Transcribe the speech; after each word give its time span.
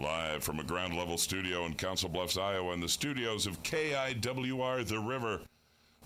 Live 0.00 0.42
from 0.42 0.60
a 0.60 0.64
ground 0.64 0.96
level 0.96 1.18
studio 1.18 1.66
in 1.66 1.74
Council 1.74 2.08
Bluffs, 2.08 2.38
Iowa, 2.38 2.72
in 2.72 2.80
the 2.80 2.88
studios 2.88 3.46
of 3.46 3.62
KIWR 3.62 4.86
The 4.86 4.98
River. 4.98 5.42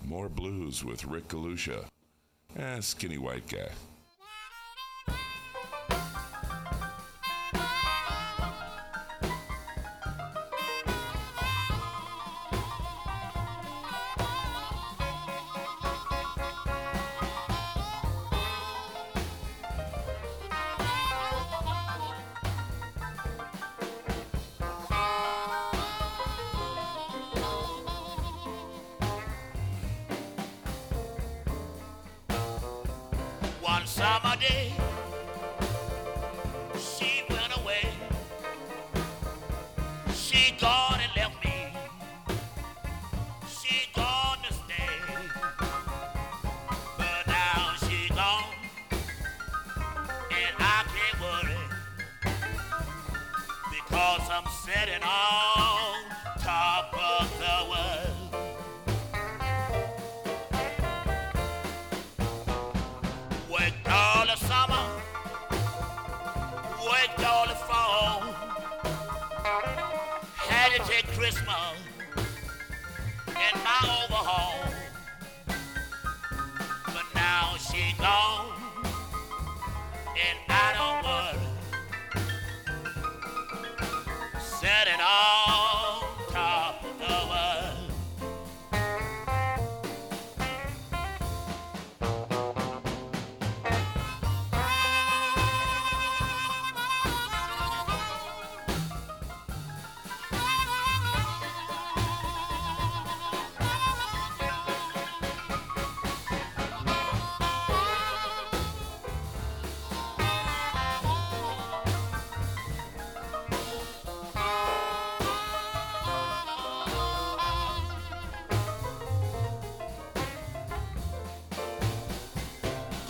More 0.04 0.28
blues 0.28 0.84
with 0.84 1.04
Rick 1.04 1.28
Galusha. 1.28 1.84
Eh, 2.58 2.80
skinny 2.80 3.18
white 3.18 3.46
guy. 3.46 3.68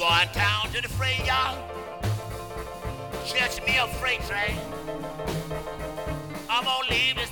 going 0.09 0.29
down 0.35 0.71
to 0.71 0.83
the 0.83 0.89
freight 0.89 1.25
yard. 1.25 1.57
Catch 3.25 3.65
me 3.67 3.79
a 3.79 3.87
freight 3.87 4.21
train. 4.29 4.59
I'm 6.51 6.65
gonna 6.65 6.91
leave 6.91 7.17
this 7.17 7.31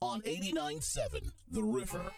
on 0.00 0.22
89.7 0.22 1.30
The 1.50 1.62
River. 1.62 2.12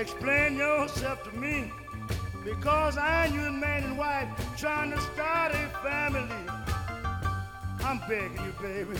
Explain 0.00 0.56
yourself 0.56 1.22
to 1.24 1.36
me. 1.36 1.70
Because 2.42 2.96
I 2.96 3.26
and 3.26 3.34
you 3.34 3.52
man 3.52 3.84
and 3.84 3.98
wife 3.98 4.28
trying 4.56 4.90
to 4.92 5.00
start 5.00 5.52
a 5.52 5.68
family. 5.82 6.34
I'm 7.84 8.00
begging 8.08 8.42
you, 8.44 8.52
baby. 8.62 8.98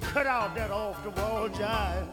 Cut 0.00 0.26
out 0.26 0.54
that 0.54 0.70
off 0.70 1.02
the 1.04 1.10
wall 1.10 1.48
jive. 1.50 2.06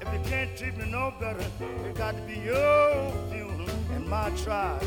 If 0.00 0.12
you 0.12 0.30
can't 0.30 0.56
treat 0.56 0.76
me 0.78 0.90
no 0.90 1.12
better, 1.20 1.44
it 1.86 1.94
got 1.96 2.16
to 2.16 2.22
be 2.22 2.38
your 2.38 3.12
funeral 3.30 3.68
and 3.92 4.08
my 4.08 4.30
trial. 4.30 4.78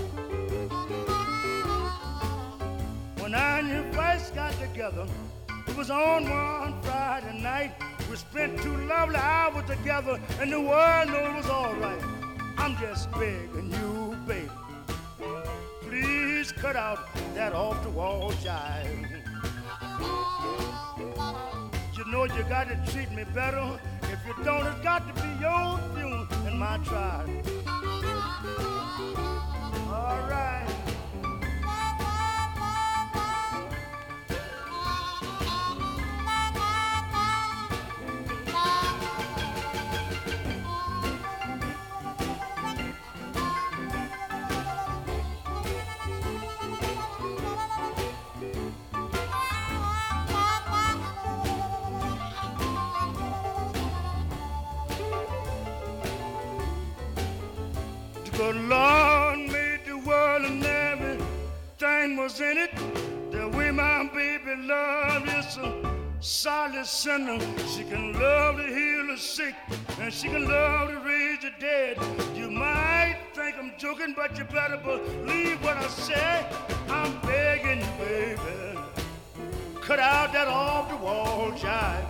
When 3.20 3.36
I 3.36 3.60
and 3.60 3.70
you 3.70 3.94
first 3.94 4.34
got 4.34 4.54
together, 4.60 5.08
it 5.68 5.78
was 5.78 5.92
on 5.92 6.28
one 6.28 6.82
Friday 6.82 7.40
night. 7.40 7.91
We 8.12 8.18
spent 8.18 8.62
two 8.62 8.76
lovely 8.88 9.16
hours 9.16 9.64
together, 9.70 10.20
and 10.42 10.52
the 10.52 10.60
world 10.60 11.08
knew 11.08 11.16
it 11.16 11.34
was 11.34 11.50
all 11.50 11.74
right. 11.76 12.04
I'm 12.58 12.76
just 12.76 13.10
begging 13.14 13.72
you, 13.72 14.18
baby. 14.28 14.50
Please 15.84 16.52
cut 16.52 16.76
out 16.76 17.08
that 17.36 17.54
off 17.54 17.82
the 17.84 17.90
wall 17.90 18.34
jive. 18.34 19.08
You 21.96 22.12
know 22.12 22.26
you 22.26 22.44
got 22.50 22.68
to 22.68 22.92
treat 22.92 23.10
me 23.12 23.24
better. 23.34 23.80
If 24.04 24.20
you 24.28 24.44
don't, 24.44 24.68
it's 24.68 24.82
got 24.82 25.08
to 25.08 25.14
be 25.14 25.30
your 25.40 25.80
funeral 25.96 26.28
and 26.46 26.60
my 26.60 26.80
trial. 26.80 27.30
All 29.88 30.20
right. 30.30 30.71
A 65.66 66.24
solid 66.24 66.86
sinner. 66.86 67.40
She 67.68 67.84
can 67.84 68.14
love 68.14 68.58
to 68.58 68.64
heal 68.64 69.08
the 69.08 69.18
sick 69.18 69.56
and 70.00 70.14
she 70.14 70.28
can 70.28 70.48
love 70.48 70.90
to 70.90 71.00
raise 71.00 71.42
the 71.42 71.52
dead. 71.60 71.98
You 72.36 72.50
might 72.50 73.18
think 73.34 73.56
I'm 73.58 73.74
joking, 73.78 74.14
but 74.16 74.38
you 74.38 74.44
better 74.46 74.78
believe 74.78 75.64
what 75.64 75.78
I 75.78 75.88
say. 75.88 76.46
I'm 76.90 77.20
begging 77.22 77.80
you, 77.80 78.06
baby. 78.06 78.80
Cut 79.82 80.00
out 80.00 80.32
that 80.34 80.48
off 80.48 80.90
the 80.90 80.98
wall 80.98 81.52
jive. 81.52 82.06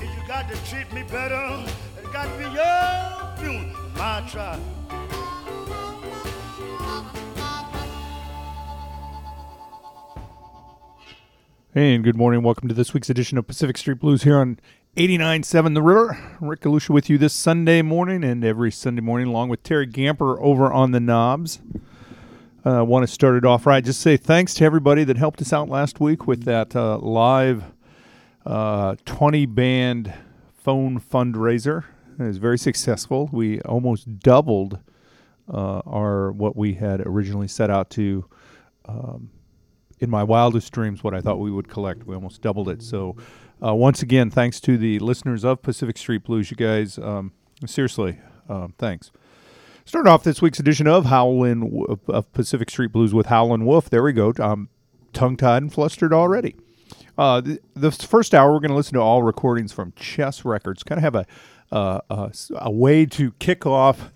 You 0.00 0.28
got 0.28 0.50
to 0.50 0.56
treat 0.70 0.92
me 0.92 1.02
better, 1.04 1.64
it 2.02 2.12
got 2.12 2.24
to 2.24 2.38
be 2.38 2.44
your 2.44 3.36
funeral, 3.38 3.90
my 3.96 4.20
trial. 4.28 4.75
And 11.76 12.02
good 12.02 12.16
morning. 12.16 12.42
Welcome 12.42 12.68
to 12.68 12.74
this 12.74 12.94
week's 12.94 13.10
edition 13.10 13.36
of 13.36 13.46
Pacific 13.46 13.76
Street 13.76 13.98
Blues 13.98 14.22
here 14.22 14.38
on 14.38 14.58
89.7 14.96 15.74
The 15.74 15.82
River. 15.82 16.18
Rick 16.40 16.62
Galusha 16.62 16.88
with 16.88 17.10
you 17.10 17.18
this 17.18 17.34
Sunday 17.34 17.82
morning 17.82 18.24
and 18.24 18.42
every 18.42 18.72
Sunday 18.72 19.02
morning, 19.02 19.28
along 19.28 19.50
with 19.50 19.62
Terry 19.62 19.86
Gamper 19.86 20.40
over 20.40 20.72
on 20.72 20.92
the 20.92 21.00
knobs. 21.00 21.60
I 22.64 22.78
uh, 22.78 22.84
want 22.84 23.06
to 23.06 23.12
start 23.12 23.36
it 23.36 23.44
off 23.44 23.66
right. 23.66 23.84
Just 23.84 24.00
say 24.00 24.16
thanks 24.16 24.54
to 24.54 24.64
everybody 24.64 25.04
that 25.04 25.18
helped 25.18 25.42
us 25.42 25.52
out 25.52 25.68
last 25.68 26.00
week 26.00 26.26
with 26.26 26.44
that 26.44 26.74
uh, 26.74 26.96
live 26.96 27.64
uh, 28.46 28.96
20 29.04 29.44
band 29.44 30.14
phone 30.54 30.98
fundraiser. 30.98 31.84
It 32.18 32.22
was 32.22 32.38
very 32.38 32.56
successful. 32.56 33.28
We 33.30 33.60
almost 33.60 34.20
doubled 34.20 34.78
uh, 35.52 35.82
our 35.84 36.32
what 36.32 36.56
we 36.56 36.72
had 36.72 37.06
originally 37.06 37.48
set 37.48 37.68
out 37.68 37.90
to 37.90 38.24
um, 38.86 39.28
in 39.98 40.10
my 40.10 40.22
wildest 40.22 40.72
dreams 40.72 41.02
what 41.02 41.14
I 41.14 41.20
thought 41.20 41.38
we 41.38 41.50
would 41.50 41.68
collect. 41.68 42.06
We 42.06 42.14
almost 42.14 42.42
doubled 42.42 42.68
it. 42.68 42.82
So, 42.82 43.16
uh, 43.62 43.74
once 43.74 44.02
again, 44.02 44.30
thanks 44.30 44.60
to 44.60 44.76
the 44.76 44.98
listeners 44.98 45.44
of 45.44 45.62
Pacific 45.62 45.96
Street 45.96 46.24
Blues. 46.24 46.50
You 46.50 46.56
guys, 46.56 46.98
um, 46.98 47.32
seriously, 47.64 48.18
um, 48.48 48.74
thanks. 48.78 49.10
Start 49.84 50.06
off 50.08 50.24
this 50.24 50.42
week's 50.42 50.58
edition 50.58 50.86
of 50.86 51.06
Howlin' 51.06 51.86
of 52.08 52.32
Pacific 52.32 52.68
Street 52.70 52.92
Blues 52.92 53.14
with 53.14 53.26
Howlin' 53.26 53.64
Wolf. 53.64 53.88
There 53.88 54.02
we 54.02 54.12
go. 54.12 54.32
I'm 54.38 54.68
tongue 55.12 55.36
tied 55.36 55.62
and 55.62 55.72
flustered 55.72 56.12
already. 56.12 56.56
Uh, 57.16 57.40
the, 57.40 57.60
the 57.74 57.90
first 57.90 58.34
hour, 58.34 58.52
we're 58.52 58.60
going 58.60 58.70
to 58.70 58.76
listen 58.76 58.94
to 58.94 59.00
all 59.00 59.22
recordings 59.22 59.72
from 59.72 59.92
Chess 59.96 60.44
Records. 60.44 60.82
Kind 60.82 60.98
of 60.98 61.02
have 61.04 61.14
a 61.14 61.26
uh, 61.72 62.00
a, 62.10 62.32
a 62.56 62.70
way 62.70 63.06
to 63.06 63.32
kick 63.32 63.66
off 63.66 64.12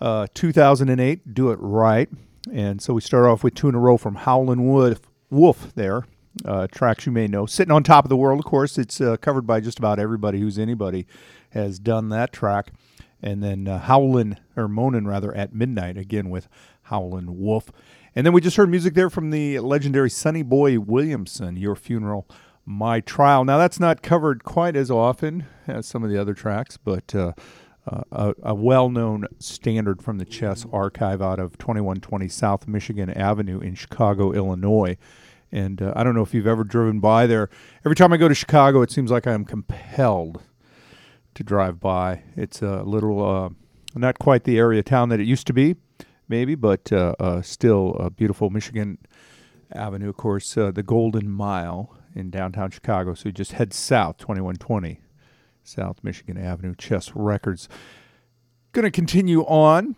uh, 0.00 0.26
2008, 0.34 1.34
do 1.34 1.50
it 1.50 1.58
right. 1.60 2.08
And 2.52 2.82
so 2.82 2.94
we 2.94 3.00
start 3.00 3.26
off 3.26 3.44
with 3.44 3.54
two 3.54 3.68
in 3.68 3.74
a 3.74 3.78
row 3.78 3.96
from 3.96 4.16
Howlin' 4.16 4.66
Wolf, 4.66 5.00
Wolf 5.32 5.74
there. 5.74 6.04
Uh, 6.44 6.66
tracks 6.70 7.04
you 7.04 7.12
may 7.12 7.26
know. 7.26 7.44
Sitting 7.46 7.72
on 7.72 7.82
Top 7.82 8.04
of 8.04 8.08
the 8.08 8.16
World, 8.16 8.38
of 8.38 8.44
course, 8.46 8.78
it's 8.78 9.00
uh, 9.00 9.16
covered 9.18 9.46
by 9.46 9.60
just 9.60 9.78
about 9.78 9.98
everybody 9.98 10.40
who's 10.40 10.58
anybody 10.58 11.06
has 11.50 11.78
done 11.78 12.08
that 12.08 12.32
track. 12.32 12.72
And 13.22 13.42
then 13.42 13.68
uh, 13.68 13.78
Howlin', 13.78 14.38
or 14.56 14.68
Moanin' 14.68 15.06
rather, 15.06 15.34
at 15.34 15.54
midnight, 15.54 15.96
again 15.96 16.30
with 16.30 16.48
Howlin' 16.84 17.38
Wolf. 17.38 17.70
And 18.14 18.26
then 18.26 18.32
we 18.32 18.40
just 18.40 18.56
heard 18.56 18.70
music 18.70 18.94
there 18.94 19.10
from 19.10 19.30
the 19.30 19.58
legendary 19.60 20.10
Sonny 20.10 20.42
Boy 20.42 20.78
Williamson, 20.78 21.56
Your 21.56 21.76
Funeral, 21.76 22.26
My 22.64 23.00
Trial. 23.00 23.44
Now, 23.44 23.58
that's 23.58 23.80
not 23.80 24.02
covered 24.02 24.44
quite 24.44 24.74
as 24.74 24.90
often 24.90 25.46
as 25.66 25.86
some 25.86 26.02
of 26.02 26.10
the 26.10 26.20
other 26.20 26.34
tracks, 26.34 26.76
but 26.76 27.14
uh, 27.14 27.32
uh, 27.86 28.02
a, 28.12 28.34
a 28.42 28.54
well 28.54 28.88
known 28.88 29.26
standard 29.38 30.02
from 30.02 30.18
the 30.18 30.24
chess 30.24 30.66
archive 30.72 31.20
out 31.20 31.40
of 31.40 31.58
2120 31.58 32.28
South 32.28 32.68
Michigan 32.68 33.10
Avenue 33.10 33.60
in 33.60 33.74
Chicago, 33.74 34.32
Illinois. 34.32 34.96
And 35.52 35.82
uh, 35.82 35.92
I 35.94 36.02
don't 36.02 36.14
know 36.14 36.22
if 36.22 36.32
you've 36.32 36.46
ever 36.46 36.64
driven 36.64 36.98
by 36.98 37.26
there. 37.26 37.50
Every 37.84 37.94
time 37.94 38.12
I 38.12 38.16
go 38.16 38.26
to 38.26 38.34
Chicago, 38.34 38.80
it 38.80 38.90
seems 38.90 39.10
like 39.10 39.26
I'm 39.26 39.44
compelled 39.44 40.42
to 41.34 41.44
drive 41.44 41.78
by. 41.78 42.22
It's 42.36 42.62
a 42.62 42.82
little, 42.82 43.24
uh, 43.24 43.50
not 43.94 44.18
quite 44.18 44.44
the 44.44 44.58
area 44.58 44.82
town 44.82 45.10
that 45.10 45.20
it 45.20 45.26
used 45.26 45.46
to 45.48 45.52
be, 45.52 45.76
maybe, 46.28 46.54
but 46.54 46.90
uh, 46.90 47.14
uh, 47.20 47.42
still 47.42 47.94
a 48.00 48.10
beautiful 48.10 48.48
Michigan 48.48 48.98
Avenue. 49.72 50.08
Of 50.08 50.16
course, 50.16 50.56
uh, 50.56 50.70
the 50.70 50.82
Golden 50.82 51.30
Mile 51.30 51.94
in 52.14 52.30
downtown 52.30 52.70
Chicago. 52.70 53.14
So 53.14 53.28
you 53.28 53.32
just 53.32 53.52
head 53.52 53.72
south, 53.72 54.18
2120 54.18 55.00
South 55.64 55.98
Michigan 56.02 56.36
Avenue, 56.36 56.74
Chess 56.76 57.12
Records. 57.14 57.68
Going 58.72 58.84
to 58.84 58.90
continue 58.90 59.42
on. 59.42 59.96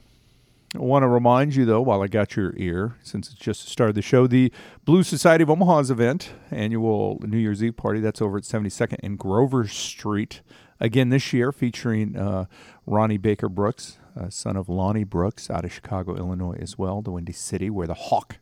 I 0.74 0.78
want 0.80 1.04
to 1.04 1.08
remind 1.08 1.54
you, 1.54 1.64
though, 1.64 1.80
while 1.80 2.02
I 2.02 2.08
got 2.08 2.34
your 2.34 2.52
ear, 2.56 2.96
since 3.00 3.30
it's 3.30 3.38
just 3.38 3.68
started 3.68 3.94
the 3.94 4.02
show, 4.02 4.26
the 4.26 4.52
Blues 4.84 5.06
Society 5.06 5.42
of 5.42 5.50
Omaha's 5.50 5.88
event, 5.88 6.32
annual 6.50 7.20
New 7.24 7.38
Year's 7.38 7.62
Eve 7.62 7.76
party, 7.76 8.00
that's 8.00 8.20
over 8.20 8.38
at 8.38 8.42
72nd 8.42 8.96
and 9.00 9.16
Grover 9.16 9.68
Street. 9.68 10.42
Again, 10.80 11.10
this 11.10 11.32
year, 11.32 11.52
featuring 11.52 12.16
uh, 12.16 12.46
Ronnie 12.86 13.18
Baker 13.18 13.48
Brooks, 13.48 13.98
uh, 14.18 14.30
son 14.30 14.56
of 14.56 14.68
Lonnie 14.68 15.04
Brooks, 15.04 15.48
out 15.48 15.64
of 15.64 15.72
Chicago, 15.72 16.16
Illinois, 16.16 16.58
as 16.60 16.76
well, 16.76 17.02
the 17.02 17.12
Windy 17.12 17.32
City, 17.32 17.70
where 17.70 17.86
the 17.86 17.94
hawk 17.94 18.38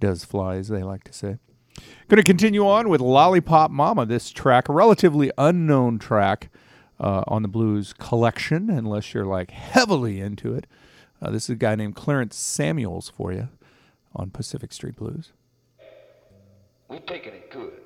does 0.00 0.24
fly, 0.24 0.56
as 0.56 0.68
they 0.68 0.82
like 0.82 1.04
to 1.04 1.12
say. 1.12 1.36
Going 2.08 2.16
to 2.16 2.22
continue 2.22 2.66
on 2.66 2.88
with 2.88 3.02
Lollipop 3.02 3.70
Mama, 3.70 4.06
this 4.06 4.30
track, 4.30 4.70
a 4.70 4.72
relatively 4.72 5.30
unknown 5.36 5.98
track 5.98 6.50
uh, 6.98 7.24
on 7.26 7.42
the 7.42 7.48
blues 7.48 7.92
collection, 7.92 8.70
unless 8.70 9.12
you're 9.12 9.26
like 9.26 9.50
heavily 9.50 10.18
into 10.18 10.54
it. 10.54 10.66
Uh, 11.20 11.30
this 11.30 11.44
is 11.44 11.50
a 11.50 11.56
guy 11.56 11.74
named 11.74 11.96
Clarence 11.96 12.36
Samuels 12.36 13.08
for 13.08 13.32
you. 13.32 13.48
on 14.14 14.30
Pacific 14.30 14.72
Street 14.72 14.96
Blues. 14.96 15.32
We're 16.88 16.98
taking 17.00 17.34
it 17.34 17.50
good. 17.50 17.80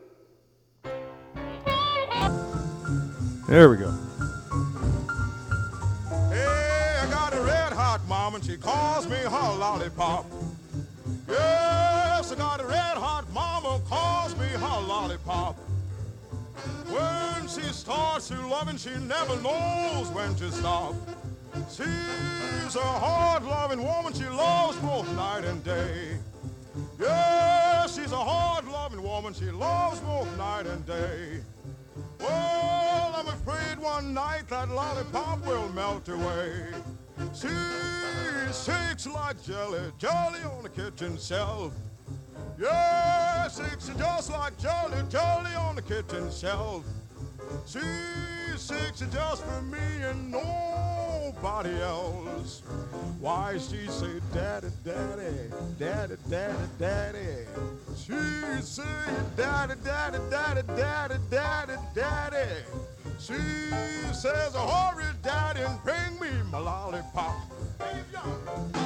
There 3.48 3.68
we 3.68 3.76
go. 3.76 3.90
Hey, 6.30 6.98
I 7.02 7.08
got 7.10 7.34
a 7.34 7.40
red 7.42 7.72
hot 7.72 8.00
mom 8.08 8.36
and 8.36 8.44
she 8.44 8.56
calls 8.56 9.06
me 9.08 9.16
her 9.16 9.28
lollipop. 9.58 10.26
Yes, 11.28 12.32
I 12.32 12.34
got 12.36 12.60
a 12.60 12.66
red 12.66 12.96
hot 12.96 13.30
mama 13.32 13.80
calls 13.88 14.36
me 14.38 14.46
her 14.46 14.80
lollipop. 14.86 15.56
When 16.86 17.48
she 17.48 17.62
starts 17.72 18.28
to 18.28 18.46
loving, 18.46 18.76
she 18.76 18.90
never 19.00 19.36
knows 19.42 20.08
when 20.10 20.34
to 20.36 20.50
stop. 20.52 20.94
She's 21.68 22.76
a 22.76 22.80
hard 22.80 23.44
loving 23.44 23.82
woman, 23.82 24.12
she 24.12 24.26
loves 24.26 24.76
both 24.78 25.10
night 25.14 25.44
and 25.44 25.62
day. 25.62 26.18
Yes, 26.98 27.96
she's 27.96 28.12
a 28.12 28.16
hard 28.16 28.66
loving 28.66 29.02
woman, 29.02 29.34
she 29.34 29.50
loves 29.50 30.00
both 30.00 30.36
night 30.38 30.66
and 30.66 30.84
day. 30.86 31.40
Well, 32.20 33.14
I'm 33.16 33.28
afraid 33.28 33.78
one 33.78 34.14
night 34.14 34.48
that 34.48 34.70
lollipop 34.70 35.44
will 35.46 35.68
melt 35.70 36.08
away. 36.08 36.66
She 37.34 37.48
shakes 38.52 39.06
like 39.06 39.42
jelly, 39.42 39.92
jelly 39.98 40.40
on 40.44 40.62
the 40.62 40.70
kitchen 40.70 41.18
shelf. 41.18 41.72
Yeah, 42.58 43.48
shakes 43.48 43.88
just 43.88 44.30
like 44.30 44.58
jelly, 44.58 45.02
jelly 45.10 45.54
on 45.54 45.76
the 45.76 45.82
kitchen 45.82 46.30
shelf. 46.30 46.84
She 47.66 47.80
shakes 48.58 49.02
it 49.02 49.12
just 49.12 49.44
for 49.44 49.62
me 49.62 49.78
and 50.02 50.30
nobody 50.30 51.80
else. 51.80 52.62
Why 53.20 53.58
she 53.58 53.86
say 53.86 54.20
daddy, 54.32 54.68
daddy, 54.84 55.50
daddy, 55.78 56.16
daddy, 56.28 56.68
daddy. 56.78 57.46
She 57.96 58.62
say 58.62 58.82
daddy, 59.36 59.74
daddy, 59.84 60.18
daddy, 60.30 60.62
daddy, 60.76 61.14
daddy, 61.30 61.74
daddy. 61.94 62.48
She 63.18 63.34
says 64.12 64.54
hurry, 64.54 65.04
daddy, 65.22 65.60
and 65.60 65.82
bring 65.84 66.20
me 66.20 66.42
my 66.50 66.58
lollipop. 66.58 67.36
Dave 67.78 68.81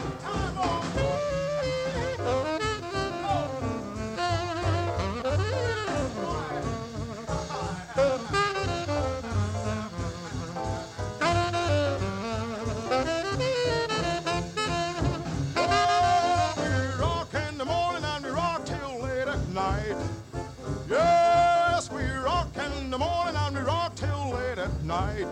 night. 24.87 25.27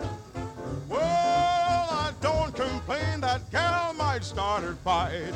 Well, 0.89 1.01
I 1.01 2.11
don't 2.19 2.53
complain 2.53 3.21
that 3.21 3.49
gal 3.51 3.93
might 3.93 4.23
start 4.23 4.63
her 4.63 4.75
fight. 4.83 5.33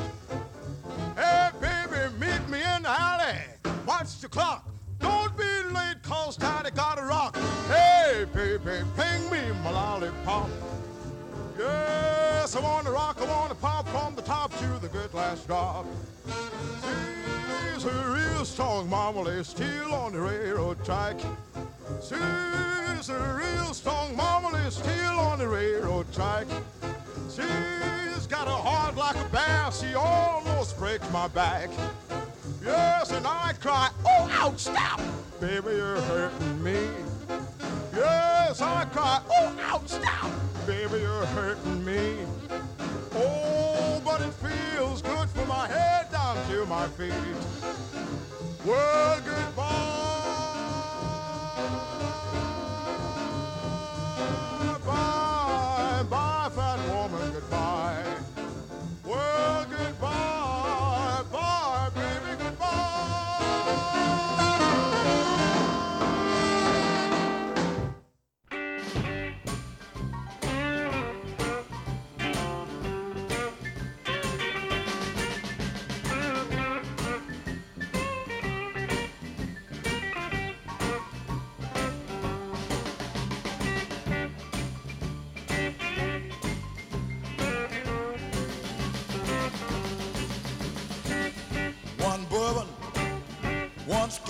Hey, 1.16 1.48
baby, 1.60 2.12
meet 2.18 2.48
me 2.48 2.62
in 2.76 2.82
the 2.82 2.90
alley. 2.90 3.38
Watch 3.86 4.20
the 4.20 4.28
clock. 4.28 4.68
Don't 4.98 5.34
be 5.36 5.44
late, 5.72 6.02
cause 6.02 6.36
daddy 6.36 6.70
gotta 6.70 7.02
rock. 7.02 7.36
Hey, 7.68 8.26
baby, 8.34 8.84
ping 8.96 9.30
me 9.30 9.40
my 9.64 9.70
lollipop. 9.70 10.50
Yes, 11.58 12.54
I 12.54 12.60
wanna 12.60 12.90
rock, 12.90 13.16
I 13.20 13.24
wanna 13.24 13.54
pop 13.54 13.88
from 13.88 14.14
the 14.16 14.22
top 14.22 14.52
to 14.58 14.66
the 14.80 14.88
good 14.88 15.12
last 15.14 15.46
drop. 15.46 15.86
She's 17.74 17.84
a 17.86 18.14
real 18.14 18.44
strong 18.44 18.88
marmalade, 18.90 19.46
steel 19.46 19.94
on 19.94 20.12
the 20.12 20.20
railroad 20.20 20.84
track. 20.84 21.16
She's 22.02 23.10
a 23.10 23.34
real 23.38 23.74
strong 23.74 24.16
marmalade, 24.16 24.72
steel 24.72 25.18
on 25.18 25.38
the 25.38 25.46
railroad 25.46 26.10
track. 26.14 26.46
She's 27.28 28.26
got 28.26 28.48
a 28.48 28.50
heart 28.50 28.96
like 28.96 29.16
a 29.16 29.28
bear, 29.28 29.70
she 29.70 29.94
almost 29.94 30.78
breaks 30.78 31.08
my 31.12 31.28
back. 31.28 31.68
Yes, 32.64 33.12
and 33.12 33.26
I 33.26 33.52
cry, 33.60 33.90
oh, 34.06 34.30
ouch, 34.32 34.60
stop! 34.60 35.00
Baby, 35.40 35.76
you're 35.76 36.00
hurting 36.00 36.64
me. 36.64 36.88
Yes, 37.94 38.62
I 38.62 38.86
cry, 38.86 39.20
oh, 39.30 39.58
ouch, 39.60 39.88
stop! 39.88 40.30
Baby, 40.66 41.00
you're 41.00 41.26
hurting 41.26 41.84
me. 41.84 42.16
Oh, 43.14 44.00
but 44.02 44.22
it 44.22 44.32
feels 44.32 45.02
good 45.02 45.28
from 45.28 45.48
my 45.48 45.68
head 45.68 46.10
down 46.10 46.36
to 46.48 46.64
my 46.64 46.88
feet. 46.88 47.12
Well, 48.64 49.20
goodbye. 49.20 50.09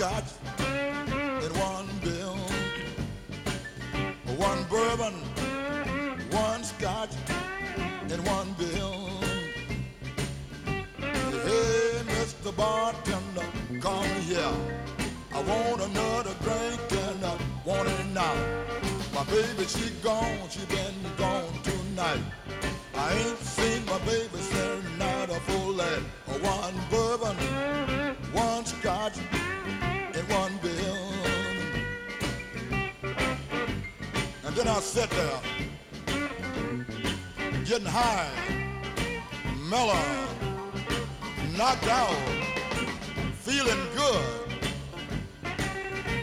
One 0.01 0.40
Sat 35.01 35.09
there, 35.09 35.41
getting 37.65 37.87
high, 37.87 38.29
mellow, 39.67 39.99
knocked 41.57 41.87
out, 41.87 42.15
feeling 43.39 43.79
good. 43.95 44.25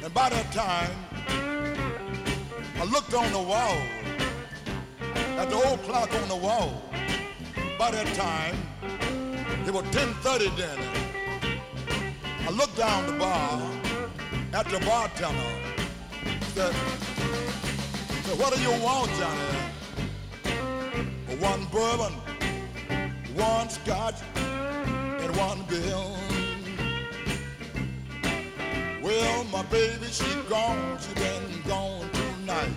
And 0.05 0.15
by 0.15 0.29
that 0.29 0.53
time, 0.53 0.93
I 2.77 2.85
looked 2.85 3.15
on 3.15 3.33
the 3.33 3.43
wall 3.43 3.79
at 5.39 5.51
the 5.51 5.57
old 5.57 5.83
clock 5.83 6.15
on 6.15 6.29
the 6.29 6.37
wall. 6.37 6.81
By 7.81 7.91
that 7.91 8.15
time, 8.15 8.55
it 9.67 9.75
was 9.75 9.83
10:30 9.87 10.51
then. 10.57 10.79
I 12.47 12.51
looked 12.51 12.77
down 12.77 13.07
the 13.09 13.19
bar 13.19 13.61
at 14.53 14.69
the 14.69 14.79
bartender. 14.87 15.53
Said, 16.55 17.08
"What 18.37 18.55
do 18.55 18.61
you 18.61 18.71
want, 18.83 19.11
Johnny?" 19.19 19.59
One 21.41 21.65
bourbon, 21.67 22.13
one 23.35 23.71
scotch, 23.71 24.17
and 24.37 25.37
one 25.37 25.63
bill. 25.69 26.17
Well, 29.03 29.45
my 29.45 29.63
baby, 29.71 30.07
she 30.11 30.31
gone, 30.49 30.99
she 31.01 31.15
been 31.15 31.63
gone 31.67 32.11
tonight. 32.11 32.75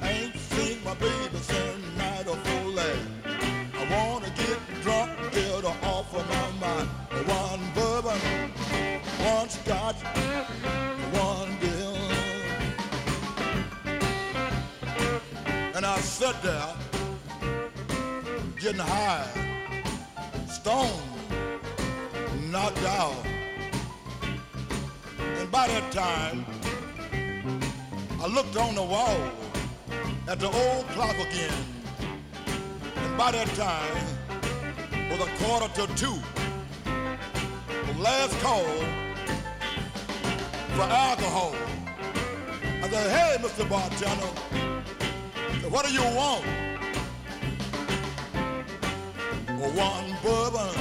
I 0.00 0.10
ain't 0.10 0.36
seen 0.36 0.84
my 0.84 0.94
baby 0.94 1.38
since 1.40 1.84
night 1.96 2.26
of 2.28 2.38
full 2.46 2.72
late. 2.72 3.06
I 3.24 3.82
wanna 3.90 4.30
get 4.30 4.58
drunk, 4.82 5.10
get 5.32 5.64
her 5.64 5.76
off 5.88 6.14
of 6.14 6.28
my 6.28 6.50
mind. 6.66 6.88
One 7.26 7.62
bourbon, 7.74 8.20
one 9.34 9.48
scotch, 9.48 9.96
I 16.30 16.42
there, 16.42 16.74
getting 18.60 18.78
high, 18.78 19.26
stoned, 20.46 21.02
knocked 22.52 22.84
out. 22.84 23.16
And 25.18 25.50
by 25.50 25.66
that 25.66 25.90
time, 25.90 26.46
I 28.20 28.28
looked 28.28 28.56
on 28.56 28.76
the 28.76 28.82
wall 28.82 29.20
at 30.28 30.38
the 30.38 30.46
old 30.46 30.86
clock 30.90 31.16
again. 31.16 31.64
And 32.94 33.18
by 33.18 33.32
that 33.32 33.48
time, 33.48 33.96
was 35.10 35.18
a 35.26 35.30
quarter 35.42 35.68
to 35.74 35.86
two. 35.96 36.18
The 36.84 37.98
last 37.98 38.38
call 38.38 38.70
for 40.76 40.82
alcohol. 40.82 41.56
I 42.84 42.88
said, 42.88 43.10
hey, 43.10 43.36
Mr. 43.42 43.68
Bartender, 43.68 44.69
what 45.70 45.86
do 45.86 45.92
you 45.92 46.02
want? 46.02 46.44
One 49.76 50.16
bourbon, 50.22 50.74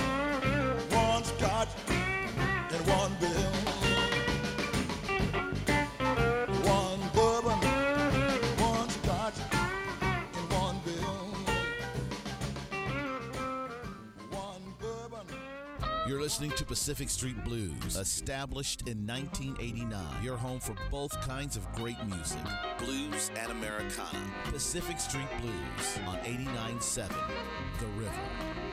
one 0.89 1.23
scotch, 1.23 1.69
and 1.87 2.87
one 2.87 3.13
bill. 3.19 3.58
Listening 16.39 16.57
to 16.57 16.63
Pacific 16.63 17.09
Street 17.09 17.43
Blues, 17.43 17.97
established 17.97 18.87
in 18.87 19.05
1989. 19.05 20.23
Your 20.23 20.37
home 20.37 20.61
for 20.61 20.73
both 20.89 21.11
kinds 21.19 21.57
of 21.57 21.69
great 21.73 22.01
music, 22.05 22.39
blues 22.77 23.29
and 23.35 23.51
Americana. 23.51 24.23
Pacific 24.45 25.01
Street 25.01 25.27
Blues 25.41 25.99
on 26.07 26.15
89.7 26.19 27.09
The 27.79 27.87
River. 27.97 28.68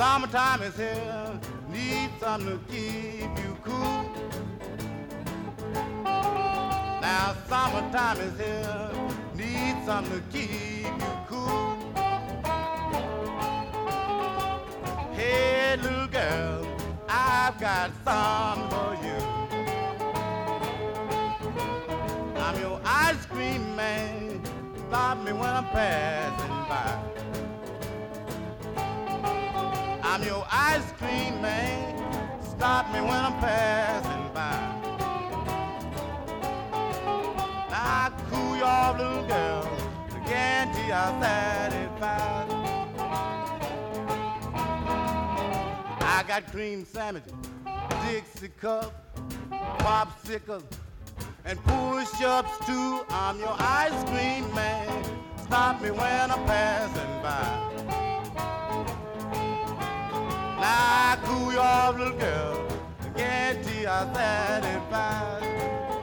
Summertime 0.00 0.62
is 0.62 0.76
here, 0.78 1.40
need 1.68 2.08
something 2.18 2.58
to 2.58 2.72
keep 2.72 3.38
you 3.44 3.54
cool. 3.62 4.10
Now 7.02 7.36
summertime 7.46 8.18
is 8.20 8.38
here, 8.38 8.90
need 9.34 9.76
something 9.84 10.14
to 10.14 10.22
keep 10.32 10.86
you 10.86 11.16
cool. 11.28 11.76
Hey 15.12 15.76
little 15.76 16.06
girl, 16.06 16.66
I've 17.06 17.60
got 17.60 17.90
something 18.02 18.70
for 18.70 18.96
you. 19.04 19.20
I'm 22.40 22.58
your 22.58 22.80
ice 22.86 23.26
cream 23.26 23.76
man, 23.76 24.40
stop 24.88 25.18
me 25.18 25.32
when 25.32 25.50
I'm 25.50 25.64
passing 25.64 26.49
ice 30.60 30.92
cream 30.98 31.40
man. 31.40 31.96
Stop 32.42 32.92
me 32.92 33.00
when 33.00 33.24
I'm 33.28 33.38
passing 33.40 34.26
by. 34.34 34.58
Now 37.70 38.04
I 38.04 38.12
cool 38.30 38.56
you 38.58 38.64
off, 38.64 38.98
little 38.98 39.26
girl. 39.26 39.64
I 40.14 40.18
guarantee 40.28 40.92
I'm 40.92 41.22
satisfied. 41.22 42.48
I 46.16 46.24
got 46.28 46.52
cream 46.52 46.84
sandwiches, 46.84 47.32
Dixie 48.04 48.48
cup, 48.60 48.92
popsicles, 49.78 50.64
and 51.46 51.58
push-ups 51.64 52.66
too. 52.66 53.04
I'm 53.08 53.38
your 53.38 53.56
ice 53.58 54.04
cream 54.10 54.54
man. 54.54 55.04
Stop 55.42 55.80
me 55.80 55.90
when 55.90 56.30
I'm 56.30 56.44
passing 56.44 57.22
by 57.22 57.79
like 60.60 61.18
who 61.20 61.52
your 61.52 61.92
little 61.92 62.18
girl, 62.18 62.68
get 63.16 63.62
to 63.64 63.80
your 63.80 64.04
35. 64.14 65.99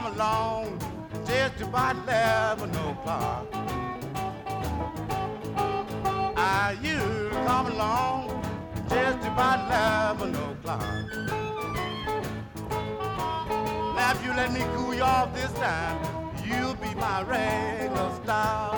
Come 0.00 0.14
along 0.14 0.78
just 1.26 1.60
about 1.60 1.94
eleven 1.96 2.70
o'clock. 2.70 3.46
I 6.36 6.76
you 6.82 7.30
come 7.46 7.66
along 7.66 8.42
just 8.88 9.18
about 9.26 9.58
eleven 9.66 10.34
o'clock. 10.34 11.04
Now 13.94 14.12
if 14.12 14.24
you 14.24 14.32
let 14.32 14.52
me 14.52 14.60
cool 14.74 14.94
you 14.94 15.02
off 15.02 15.34
this 15.34 15.52
time, 15.52 15.98
you'll 16.46 16.76
be 16.76 16.94
my 16.94 17.22
regular 17.22 18.10
star. 18.22 18.74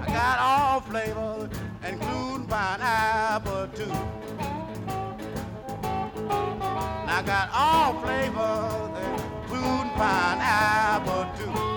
I 0.00 0.06
got 0.06 0.38
all 0.38 0.80
flavors, 0.80 1.50
including 1.86 2.46
pineapple 2.46 3.68
too. 3.74 4.23
Got 7.24 7.50
all 7.52 8.00
flavors, 8.00 8.90
including 9.44 9.90
pineapple 9.96 11.26
too. 11.38 11.74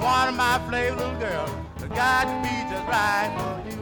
One 0.00 0.28
of 0.28 0.34
my 0.34 0.58
flavors, 0.66 0.98
little 0.98 1.18
girl, 1.18 1.46
got 1.94 2.24
to 2.24 2.30
be 2.42 2.48
just 2.70 2.86
right 2.88 3.30
for 3.36 3.68
you. 3.68 3.76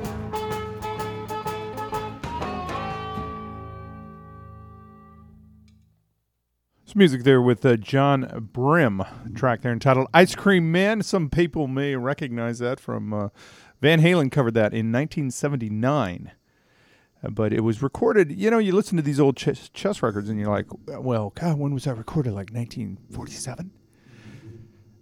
Some 6.86 6.98
music 6.98 7.22
there 7.22 7.40
with 7.40 7.64
uh, 7.64 7.76
John 7.76 8.50
Brim, 8.52 9.04
track 9.34 9.62
there 9.62 9.72
entitled 9.72 10.08
Ice 10.12 10.34
Cream 10.34 10.72
Man. 10.72 11.02
Some 11.02 11.30
people 11.30 11.68
may 11.68 11.94
recognize 11.94 12.58
that 12.58 12.80
from 12.80 13.14
uh, 13.14 13.28
Van 13.80 14.00
Halen 14.00 14.32
covered 14.32 14.54
that 14.54 14.72
in 14.72 14.90
1979. 14.90 16.32
But 17.22 17.52
it 17.52 17.60
was 17.60 17.82
recorded, 17.82 18.30
you 18.30 18.50
know, 18.50 18.58
you 18.58 18.72
listen 18.72 18.96
to 18.96 19.02
these 19.02 19.18
old 19.18 19.36
chess, 19.36 19.68
chess 19.70 20.02
records 20.02 20.28
and 20.28 20.38
you're 20.38 20.50
like, 20.50 20.66
well, 20.86 21.32
God, 21.34 21.58
when 21.58 21.74
was 21.74 21.84
that 21.84 21.96
recorded? 21.96 22.32
Like 22.32 22.52
1947? 22.52 23.72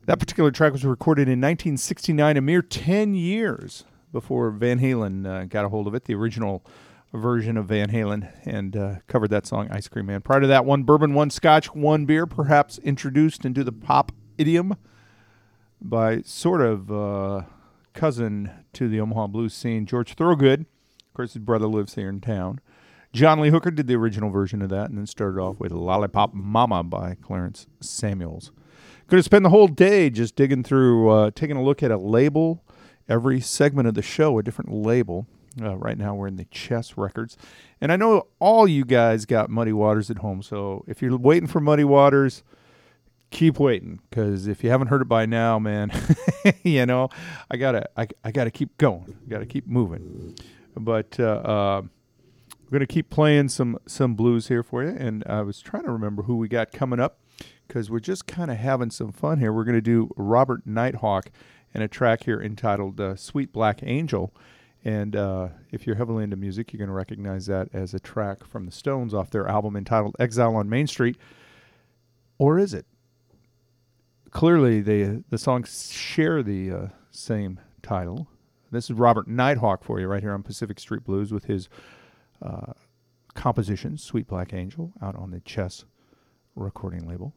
That 0.07 0.19
particular 0.19 0.51
track 0.51 0.73
was 0.73 0.85
recorded 0.85 1.23
in 1.23 1.41
1969, 1.41 2.37
a 2.37 2.41
mere 2.41 2.63
10 2.63 3.15
years 3.15 3.85
before 4.13 4.51
Van 4.51 4.79
Halen 4.79 5.27
uh, 5.27 5.45
got 5.45 5.65
a 5.65 5.69
hold 5.69 5.87
of 5.87 5.95
it, 5.95 6.05
the 6.05 6.15
original 6.15 6.65
version 7.13 7.57
of 7.57 7.67
Van 7.67 7.91
Halen, 7.91 8.33
and 8.45 8.77
uh, 8.77 8.95
covered 9.09 9.31
that 9.31 9.47
song, 9.47 9.69
Ice 9.71 9.89
Cream 9.89 10.07
Man. 10.07 10.23
Prior 10.23 10.41
to 10.41 10.47
that, 10.47 10.65
one 10.65 10.85
bourbon, 10.85 11.13
one 11.13 11.31
scotch, 11.31 11.75
one 11.75 12.07
beer, 12.07 12.25
perhaps 12.25 12.79
introduced 12.79 13.45
into 13.45 13.65
the 13.65 13.73
pop 13.73 14.13
idiom 14.39 14.77
by 15.81 16.23
sort 16.23 16.61
of 16.61 16.91
uh, 16.91 17.43
cousin 17.93 18.51
to 18.75 18.89
the 18.89 19.01
Omaha 19.01 19.27
blues 19.27 19.55
scene, 19.55 19.87
George 19.87 20.15
Thorogood. 20.15 20.67
Course, 21.17 21.33
his 21.33 21.43
brother 21.43 21.67
lives 21.67 21.95
here 21.95 22.11
in 22.11 22.21
town. 22.21 22.61
John 23.13 23.41
Lee 23.41 23.49
Hooker 23.49 23.71
did 23.71 23.87
the 23.87 23.95
original 23.95 24.29
version 24.29 24.61
of 24.61 24.69
that 24.69 24.91
and 24.91 24.99
then 24.99 25.07
started 25.07 25.41
off 25.41 25.59
with 25.59 25.73
Lollipop 25.73 26.35
Mama 26.35 26.83
by 26.85 27.15
Clarence 27.15 27.67
Samuels. 27.81 28.53
Going 29.09 29.21
to 29.21 29.23
spend 29.23 29.43
the 29.43 29.51
whole 29.51 29.69
day 29.69 30.11
just 30.11 30.37
digging 30.37 30.63
through, 30.63 31.09
uh, 31.09 31.31
taking 31.35 31.57
a 31.57 31.63
look 31.63 31.83
at 31.83 31.91
a 31.91 31.97
label. 31.97 32.63
Every 33.09 33.41
segment 33.41 33.89
of 33.89 33.95
the 33.95 34.03
show, 34.03 34.39
a 34.39 34.43
different 34.43 34.71
label. 34.71 35.27
Uh, 35.59 35.77
right 35.77 35.97
now, 35.97 36.15
we're 36.15 36.27
in 36.27 36.37
the 36.37 36.45
chess 36.47 36.99
records. 36.99 37.39
And 37.81 37.91
I 37.91 37.97
know 37.97 38.27
all 38.39 38.69
you 38.69 38.85
guys 38.85 39.25
got 39.25 39.49
Muddy 39.49 39.73
Waters 39.73 40.11
at 40.11 40.19
home. 40.19 40.43
So 40.43 40.85
if 40.87 41.01
you're 41.01 41.17
waiting 41.17 41.47
for 41.47 41.61
Muddy 41.61 41.85
Waters, 41.85 42.43
keep 43.31 43.59
waiting. 43.59 44.01
Because 44.11 44.47
if 44.47 44.63
you 44.63 44.69
haven't 44.69 44.89
heard 44.89 45.01
it 45.01 45.09
by 45.09 45.25
now, 45.25 45.59
man, 45.59 45.91
you 46.63 46.85
know, 46.85 47.09
I 47.51 47.57
got 47.57 47.73
to 47.73 47.89
I, 47.97 48.31
gotta 48.33 48.51
keep 48.51 48.77
going. 48.77 49.17
got 49.29 49.39
to 49.39 49.47
keep 49.47 49.67
moving. 49.67 50.37
But 50.77 51.19
uh, 51.19 51.25
uh, 51.25 51.83
we're 52.65 52.79
going 52.79 52.87
to 52.87 52.93
keep 52.93 53.11
playing 53.11 53.49
some, 53.49 53.79
some 53.87 54.15
blues 54.15 54.49
here 54.49 54.62
for 54.62 54.83
you. 54.83 54.91
And 54.91 55.25
I 55.27 55.43
was 55.43 55.61
trying 55.61 55.85
to 55.85 55.91
remember 55.91 56.25
who 56.25 56.37
we 56.37 56.49
got 56.49 56.73
coming 56.73 57.01
up 57.01 57.19
because 57.67 57.91
we're 57.91 58.01
just 58.01 58.27
kind 58.27 58.51
of 58.51 58.59
having 58.59 58.91
some 58.91 59.12
fun 59.12 59.39
here. 59.39 59.53
We're 59.53 59.65
going 59.65 59.77
to 59.77 59.81
do 59.81 60.11
Robert 60.17 60.67
Nighthawk 60.67 61.31
and 61.73 61.83
a 61.83 61.89
track 61.89 62.25
here 62.25 62.41
entitled 62.41 63.01
uh, 63.01 63.17
Sweet 63.17 63.53
Black 63.53 63.81
Angel. 63.83 64.33
And 64.85 65.17
uh, 65.17 65.49
if 65.73 65.87
you're 65.87 65.97
heavily 65.97 66.25
into 66.25 66.37
music, 66.37 66.73
you're 66.73 66.79
going 66.79 66.89
to 66.89 66.95
recognize 66.95 67.47
that 67.47 67.69
as 67.73 67.93
a 67.93 67.99
track 67.99 68.47
from 68.47 68.67
the 68.67 68.73
Stones 68.73 69.12
off 69.12 69.31
their 69.31 69.49
album 69.49 69.77
entitled 69.77 70.15
Exile 70.19 70.55
on 70.55 70.69
Main 70.69 70.87
Street. 70.87 71.17
Or 72.39 72.59
is 72.59 72.73
it? 72.73 72.87
Clearly, 74.31 74.81
they, 74.81 75.23
the 75.29 75.39
songs 75.39 75.93
share 75.93 76.43
the 76.43 76.71
uh, 76.71 76.87
same 77.11 77.59
title. 77.83 78.29
This 78.73 78.91
is 78.91 78.97
Robert 78.97 79.29
Nighthawk 79.29 79.85
for 79.85 80.01
you 80.01 80.09
right 80.09 80.23
here 80.23 80.33
on 80.33 80.43
Pacific 80.43 80.81
Street 80.81 81.05
Blues 81.05 81.33
with 81.33 81.45
his 81.45 81.69
uh, 82.43 82.73
composition, 83.35 83.97
Sweet 83.97 84.27
Black 84.27 84.53
Angel, 84.53 84.93
out 85.01 85.15
on 85.15 85.31
the 85.31 85.41
Chess 85.41 85.85
recording 86.57 87.09
label. 87.09 87.33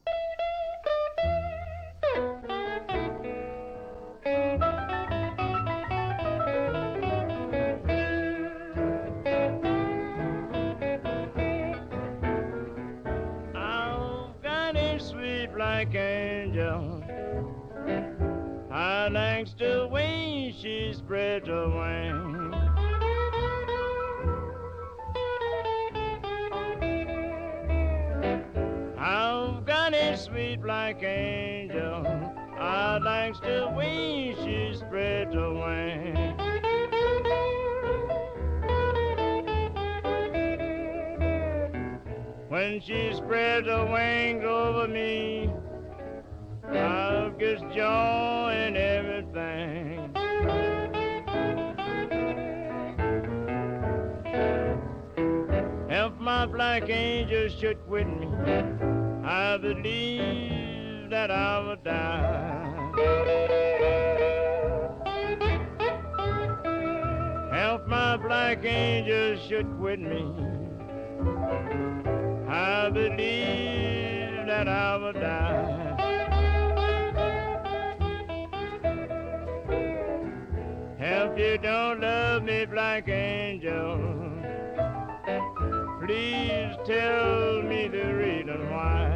She 20.60 20.92
spreads 20.92 21.48
her 21.48 21.68
wings. 21.68 22.54
I've 28.98 29.64
got 29.64 29.94
a 29.94 30.16
sweet 30.18 30.60
black 30.60 31.02
angel. 31.02 32.04
I 32.58 32.98
likes 32.98 33.40
the 33.40 33.72
way 33.74 34.34
she 34.44 34.76
spreads 34.76 35.34
her 35.34 35.54
wings. 35.54 36.18
When 42.48 42.82
she 42.82 43.14
spreads 43.14 43.66
her 43.66 43.86
wings 43.86 44.44
over 44.44 44.86
me, 44.86 45.50
I've 46.68 47.38
just 47.38 47.62
joy 47.74 48.52
and 48.52 48.76
everything. 48.76 50.09
If 56.60 56.66
my 56.66 56.78
black 56.78 56.90
angel 56.90 57.48
should 57.48 57.78
quit 57.88 58.06
me, 58.06 58.28
I 59.24 59.56
believe 59.56 61.08
that 61.08 61.30
I 61.30 61.58
will 61.60 61.76
die. 61.76 62.90
If 67.50 67.86
my 67.86 68.18
black 68.18 68.62
angels 68.62 69.40
should 69.48 69.74
quit 69.78 70.00
me, 70.00 70.34
I 72.46 72.90
believe 72.90 74.46
that 74.46 74.68
I 74.68 74.96
will 74.98 75.14
die. 75.14 75.96
If 80.98 81.38
you 81.38 81.56
don't 81.56 82.02
love 82.02 82.42
me, 82.42 82.66
black 82.66 83.08
angel, 83.08 84.19
please 86.10 86.74
tell 86.86 87.62
me 87.62 87.86
the 87.86 88.12
reason 88.16 88.68
why. 88.68 89.09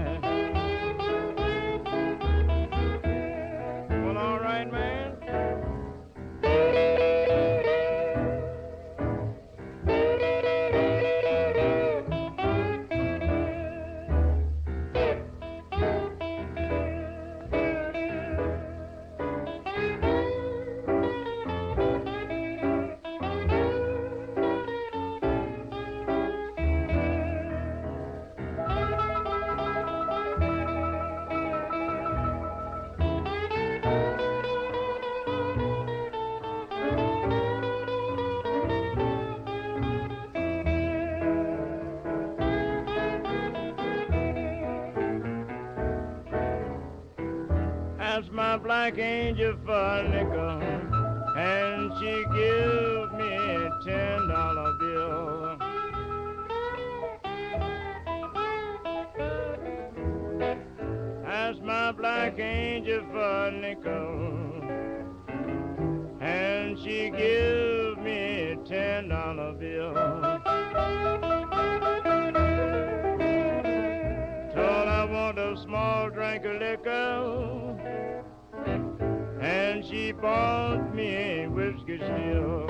Black 48.85 48.99
angel 48.99 49.55
for 49.65 49.73
a 49.73 50.09
nickel, 50.11 50.61
and 51.39 51.93
she 51.99 52.23
give 52.35 53.13
me 53.15 53.35
a 53.35 53.71
ten 53.83 54.29
dollar 54.29 54.73
bill. 54.79 55.57
Ask 61.27 61.63
my 61.63 61.93
black 61.93 62.39
angel 62.39 63.01
for 63.11 63.47
a 63.47 63.51
nickel, 63.53 64.61
and 66.21 66.79
she 66.79 67.09
give 67.09 67.97
me 68.05 68.53
a 68.53 68.57
ten 68.69 69.09
dollar 69.09 69.53
bill. 69.55 69.95
Told 74.55 74.89
I 74.89 75.09
want 75.11 75.39
a 75.39 75.57
small 75.63 76.11
drink 76.11 76.45
of 76.45 76.61
liquor, 76.61 78.14
and 79.55 79.85
she 79.85 80.11
bought 80.11 80.93
me 80.93 81.45
a 81.45 81.47
whiskey 81.47 81.97
still. 81.99 82.67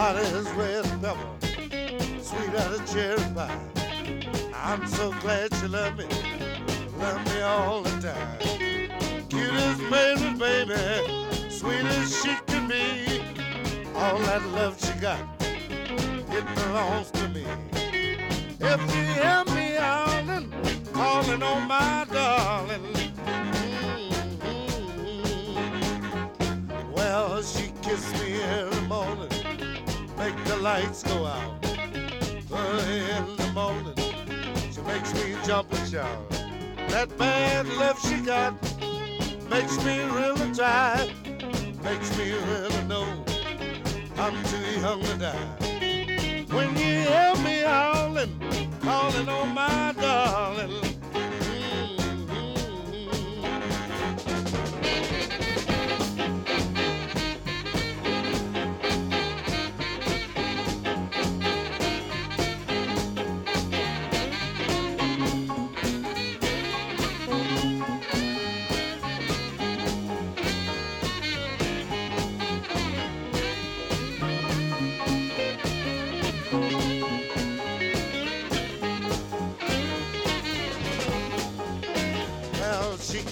Hot 0.00 0.16
as 0.16 0.48
red 0.52 0.84
pepper, 1.02 1.30
sweet 2.22 2.54
as 2.54 2.80
a 2.80 2.82
cherry 2.94 3.34
pie. 3.34 3.60
I'm 4.54 4.86
so 4.86 5.12
glad 5.20 5.52
you 5.60 5.68
loved 5.68 5.98
me, 5.98 6.06
loved 6.98 7.26
me 7.28 7.40
all 7.42 7.82
the 7.82 7.90
time. 8.00 8.38
Cute 9.28 9.52
as 9.52 9.78
baby, 9.90 10.38
baby, 10.38 11.50
sweet 11.50 11.84
as 11.84 12.16
she 12.22 12.34
can 12.46 12.66
be. 12.66 13.20
All 13.94 14.18
that 14.20 14.42
love 14.54 14.74
she 14.82 14.98
got, 15.00 15.20
it 16.38 16.46
belongs 16.54 17.10
to 17.10 17.28
me. 17.28 17.44
If 18.58 18.80
you 18.94 19.02
hear 19.18 19.44
me 19.54 19.74
howling, 19.78 20.50
calling 20.94 21.42
on 21.42 21.68
my 21.68 22.06
darling. 22.10 22.84
mm, 26.40 26.92
Well, 26.96 27.42
she 27.42 27.70
kissed 27.82 28.14
me 28.14 28.40
every 28.42 28.80
morning, 28.88 29.28
make 30.20 30.44
the 30.44 30.56
lights 30.56 31.02
go 31.02 31.24
out. 31.24 31.54
Early 32.52 33.00
in 33.16 33.24
the 33.36 33.50
morning, 33.54 33.96
she 34.70 34.82
makes 34.82 35.14
me 35.14 35.34
jump 35.46 35.72
and 35.72 35.88
shout. 35.88 36.30
That 36.90 37.08
bad 37.16 37.66
love 37.80 37.98
she 38.06 38.20
got 38.20 38.52
makes 39.48 39.82
me 39.82 39.96
really 40.18 40.52
try, 40.52 41.08
makes 41.82 42.10
me 42.18 42.32
really 42.32 42.82
know 42.84 43.06
I'm 44.18 44.36
too 44.52 44.80
young 44.80 45.00
to 45.00 45.16
die. 45.16 46.44
When 46.54 46.68
you 46.76 46.94
hear 47.08 47.34
me 47.42 47.60
howling, 47.62 48.34
calling 48.82 49.28
on 49.28 49.54
my 49.54 49.94
darling. 49.98 50.89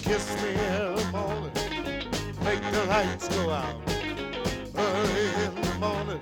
Kissed 0.09 0.41
me 0.41 0.49
in 0.49 0.95
the 0.95 1.05
morning, 1.11 1.53
make 2.43 2.63
the 2.71 2.83
lights 2.85 3.27
go 3.27 3.51
out. 3.51 3.75
Early 4.75 5.27
in 5.45 5.53
the 5.61 5.75
morning, 5.79 6.19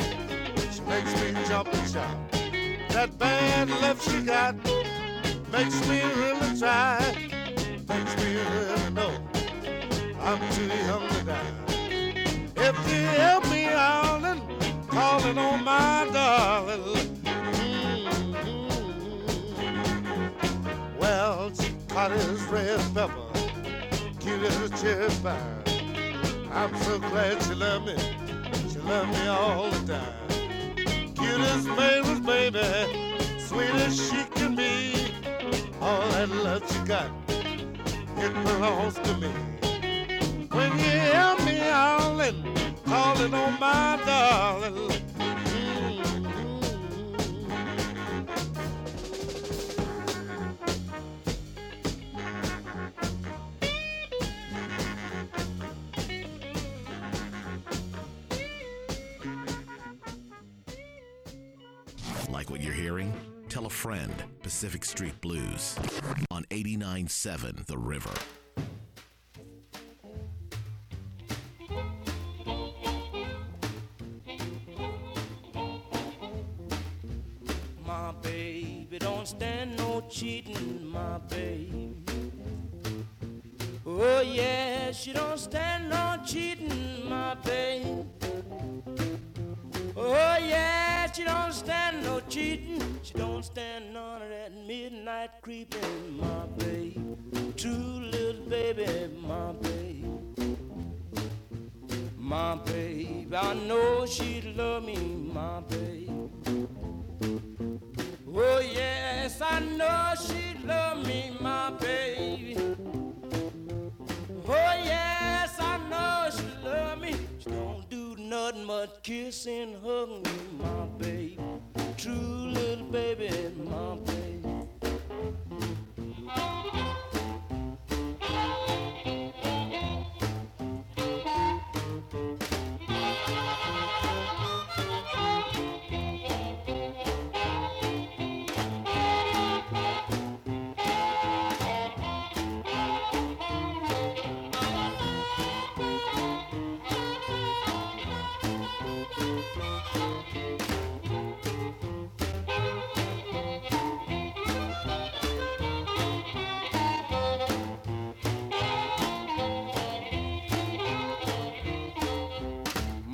she 0.73 0.81
makes 0.81 1.13
me 1.21 1.31
jump 1.47 1.73
and 1.73 1.89
shout. 1.89 2.17
That 2.89 3.17
bad 3.17 3.69
love 3.69 4.01
she 4.03 4.21
got 4.23 4.55
makes 5.53 5.87
me 5.87 6.01
really 6.03 6.59
try, 6.59 6.99
makes 7.87 8.17
me 8.17 8.35
really 8.35 8.89
know 8.91 9.13
I'm 10.19 10.39
too 10.51 10.67
young 10.67 11.07
to 11.07 11.23
die. 11.23 11.53
If 12.57 12.75
you 12.91 13.05
help 13.23 13.49
me 13.49 13.67
out 13.67 14.21
and 14.25 14.41
calling 14.89 15.37
on 15.37 15.63
my 15.63 16.09
darling. 16.11 17.21
mm-hmm. 18.03 18.57
Well, 20.99 21.53
she 21.53 21.71
caught 21.87 22.11
his 22.11 22.43
red 22.47 22.81
pepper, 22.93 23.26
a 24.43 24.69
cherry. 24.69 25.09
I'm 26.51 26.75
so 26.83 26.99
glad 26.99 27.41
she 27.43 27.53
loved 27.53 27.85
me, 27.85 27.97
she 28.69 28.79
loved 28.79 29.09
me 29.11 29.27
all 29.27 29.69
the 29.69 29.93
time. 29.93 31.13
Cute 31.15 31.39
as 31.39 31.65
baby, 32.19 33.39
sweet 33.39 33.75
as 33.85 33.95
she 34.09 34.23
can 34.35 34.55
be. 34.55 35.13
All 35.81 36.07
that 36.09 36.29
love 36.29 36.63
she 36.71 36.79
got, 36.85 37.09
it 37.27 38.33
belongs 38.43 38.95
to 38.95 39.17
me. 39.17 39.31
When 40.51 40.71
you 40.79 41.46
Pacific 64.57 64.85
Street 64.85 65.21
Blues 65.21 65.77
on 66.31 66.43
89.7 66.49 67.67
The 67.67 67.77
River. 67.77 68.46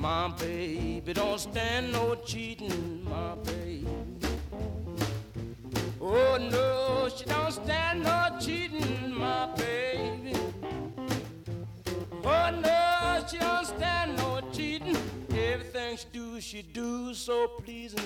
My 0.04 0.28
baby 0.28 1.14
don't 1.14 1.40
stand 1.40 1.90
no 1.90 2.14
cheating, 2.26 3.02
my 3.08 3.36
baby. 3.36 3.88
Oh 5.98 6.36
no, 6.36 7.08
she 7.08 7.24
don't 7.24 7.50
stand 7.50 8.02
no 8.02 8.36
cheating, 8.38 9.14
my 9.18 9.46
baby. 9.56 10.34
Oh 12.22 12.50
no, 12.50 13.24
she 13.26 13.38
don't 13.38 13.64
stand 13.66 14.18
no 14.18 14.42
cheating. 14.52 14.94
Everything 15.30 15.96
she 15.96 16.06
do, 16.12 16.38
she 16.38 16.60
do 16.60 17.14
so 17.14 17.48
pleasing, 17.64 18.04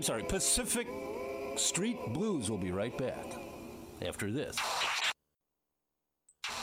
I'm 0.00 0.04
sorry, 0.04 0.22
Pacific 0.22 0.88
Street 1.56 1.98
Blues 2.14 2.48
will 2.48 2.56
be 2.56 2.72
right 2.72 2.96
back 2.96 3.34
after 4.00 4.30
this. 4.30 4.56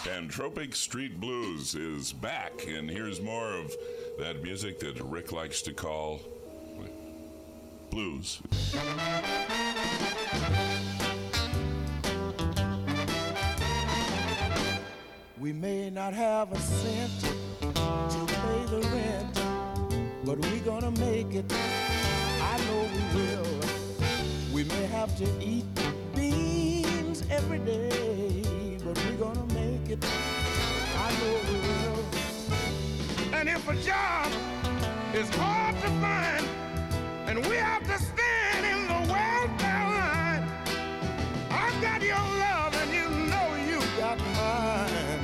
Pacific 0.04 0.74
Street 0.74 1.20
Blues 1.20 1.76
is 1.76 2.12
back, 2.14 2.66
and 2.68 2.90
here's 2.90 3.22
more 3.22 3.54
of 3.54 3.76
that 4.18 4.42
music 4.42 4.80
that 4.80 5.00
Rick 5.04 5.34
likes 5.34 5.62
to 5.62 5.72
call 5.72 6.20
blues. 7.92 8.42
We 15.40 15.54
may 15.54 15.92
not 15.92 16.14
have 16.14 16.52
a 16.54 16.58
cent 16.58 17.12
to 17.22 18.26
pay 18.26 18.66
the 18.66 18.90
rent, 18.92 20.26
but 20.26 20.40
we're 20.40 20.60
gonna 20.62 20.90
make 20.90 21.36
it. 21.36 21.87
Know 22.78 22.84
we 22.84 23.20
will. 23.20 23.60
We 24.54 24.64
may 24.66 24.86
have 24.86 25.18
to 25.18 25.26
eat 25.42 25.66
beans 26.16 27.24
every 27.32 27.58
day, 27.58 28.78
but 28.86 28.96
we're 29.04 29.18
gonna 29.18 29.48
make 29.52 29.90
it. 29.90 30.06
I 31.06 31.10
know 31.20 31.36
we 31.50 31.58
will. 31.68 32.02
And 33.34 33.50
if 33.50 33.68
a 33.68 33.76
job 33.78 34.32
is 35.16 35.28
hard 35.38 35.76
to 35.82 35.90
find, 36.04 36.46
and 37.28 37.44
we 37.48 37.56
have 37.56 37.84
to 37.88 37.98
stand 37.98 38.64
in 38.74 38.80
the 38.94 39.12
welfare 39.12 39.86
line, 39.98 40.44
I've 41.50 41.82
got 41.82 42.04
your 42.04 42.26
love, 42.46 42.76
and 42.82 42.92
you 43.00 43.10
know 43.32 43.48
you 43.72 43.80
got 43.98 44.20
mine. 44.38 45.24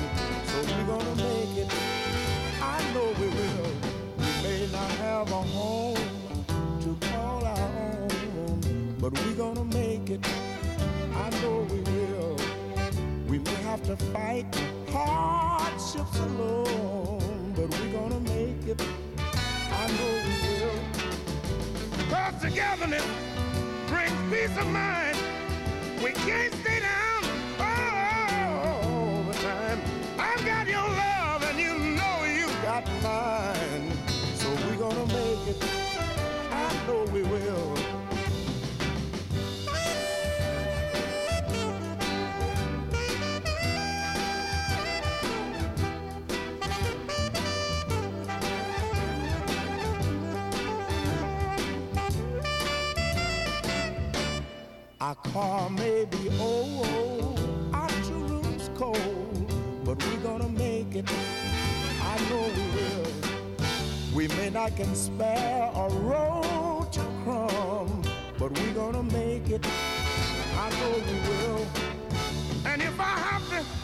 So 0.50 0.58
we're 0.70 0.88
gonna 0.88 1.16
make 1.18 1.58
it. 1.64 1.72
I 2.64 2.78
know 2.96 3.14
we 3.20 3.28
will. 3.28 3.72
We 4.18 4.32
may 4.42 4.68
not 4.72 4.92
have 5.06 5.32
a 5.32 5.42
it. 10.14 10.26
I 11.16 11.30
know 11.42 11.68
we 11.72 11.80
will. 11.82 12.38
We 13.28 13.40
may 13.40 13.56
have 13.70 13.84
to 13.84 13.96
fight 13.98 14.46
hardships 14.90 16.20
alone, 16.20 17.54
but 17.56 17.70
we're 17.70 17.94
gonna 17.94 18.20
make 18.22 18.68
it. 18.68 18.82
I 19.82 19.88
know 19.96 20.12
we 20.28 20.34
will. 20.48 20.80
Cause 22.10 22.42
togetherness 22.42 23.06
brings 23.88 24.20
peace 24.32 24.58
of 24.58 24.68
mind. 24.68 25.18
We 26.04 26.12
can't 26.12 26.54
stay 26.62 26.80
down 26.80 27.24
all 27.60 29.24
the 29.24 29.34
time. 29.40 29.80
I've 30.20 30.46
got 30.46 30.63
car 55.34 55.68
may 55.72 56.06
be 56.06 56.30
old, 56.40 56.86
oh, 56.86 57.36
oh, 57.36 57.70
our 57.74 57.90
two 58.06 58.24
rooms 58.32 58.70
cold, 58.76 59.84
but 59.84 59.98
we're 60.06 60.18
gonna 60.18 60.48
make 60.50 60.94
it. 60.94 61.10
I 62.02 62.16
know 62.30 62.44
we 62.58 62.66
will. 62.76 63.08
We 64.14 64.28
may 64.38 64.52
not 64.52 64.76
can 64.76 64.94
spare 64.94 65.72
a 65.74 65.90
road 65.90 66.88
to 66.92 67.02
crumb, 67.24 68.04
but 68.38 68.52
we're 68.60 68.74
gonna 68.76 69.02
make 69.02 69.50
it. 69.50 69.66
I 70.56 70.70
know 70.80 70.94
we 71.08 71.16
will. 71.28 71.66
And 72.68 72.84
if 72.84 73.00
I 73.00 73.16
have 73.30 73.50
to 73.50 73.83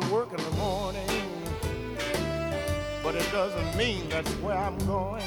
to 0.00 0.12
work 0.12 0.30
in 0.30 0.44
the 0.44 0.50
morning, 0.56 1.08
but 3.02 3.14
it 3.14 3.26
doesn't 3.32 3.76
mean 3.78 4.06
that's 4.10 4.30
where 4.42 4.56
I'm 4.56 4.76
going. 4.86 5.22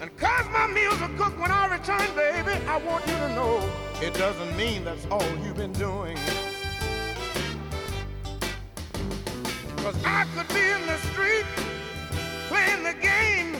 And 0.00 0.16
cause 0.16 0.46
my 0.52 0.68
meals 0.68 1.00
are 1.02 1.08
cooked 1.16 1.38
when 1.40 1.50
I 1.50 1.66
return, 1.66 2.06
baby, 2.14 2.52
I 2.66 2.76
want 2.84 3.04
you 3.06 3.14
to 3.14 3.34
know 3.34 3.68
it 4.00 4.14
doesn't 4.14 4.56
mean 4.56 4.84
that's 4.84 5.06
all 5.10 5.26
you've 5.42 5.56
been 5.56 5.72
doing. 5.72 6.16
Cause 9.78 9.96
I 10.04 10.24
could 10.34 10.48
be 10.54 10.60
in 10.60 10.86
the 10.86 10.98
street 11.10 11.46
playing 12.48 12.84
the 12.84 12.94
game, 13.00 13.56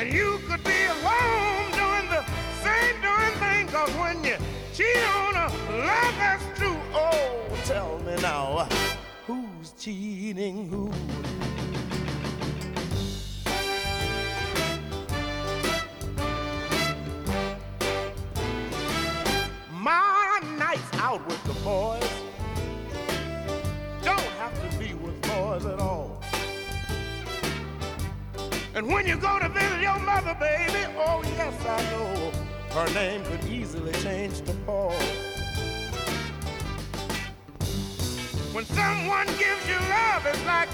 and 0.00 0.12
you 0.12 0.40
could 0.48 0.64
be 0.64 0.70
at 0.70 0.96
home 1.04 1.70
doing 1.82 2.10
the 2.10 2.24
same 2.64 3.00
doing 3.00 3.34
thing. 3.38 3.68
Cause 3.68 3.94
when 3.94 4.24
you 4.24 4.36
cheat 4.78 4.94
don't 4.94 5.34
love 5.34 6.18
us 6.20 6.42
true, 6.56 6.78
oh, 6.94 7.48
tell 7.64 7.98
me 8.06 8.14
now, 8.22 8.68
who's 9.26 9.72
cheating 9.72 10.68
who? 10.68 10.88
My 19.72 20.40
nights 20.56 20.92
out 20.94 21.26
with 21.26 21.42
the 21.42 21.54
boys 21.64 22.08
don't 24.04 24.20
have 24.38 24.54
to 24.70 24.78
be 24.78 24.94
with 24.94 25.20
boys 25.22 25.66
at 25.66 25.80
all. 25.80 26.22
And 28.76 28.86
when 28.86 29.08
you 29.08 29.16
go 29.16 29.40
to 29.40 29.48
visit 29.48 29.80
your 29.80 29.98
mother, 29.98 30.36
baby, 30.38 30.86
oh 30.96 31.20
yes, 31.36 31.66
I 31.66 31.82
know 31.90 32.37
her 32.70 32.94
name 32.94 33.24
could 33.24 33.44
easily 33.44 33.92
change 34.04 34.40
to 34.42 34.52
Paul. 34.66 34.92
When 38.52 38.64
someone 38.66 39.26
gives 39.38 39.68
you 39.68 39.78
love, 39.88 40.26
it's 40.26 40.44
like 40.46 40.68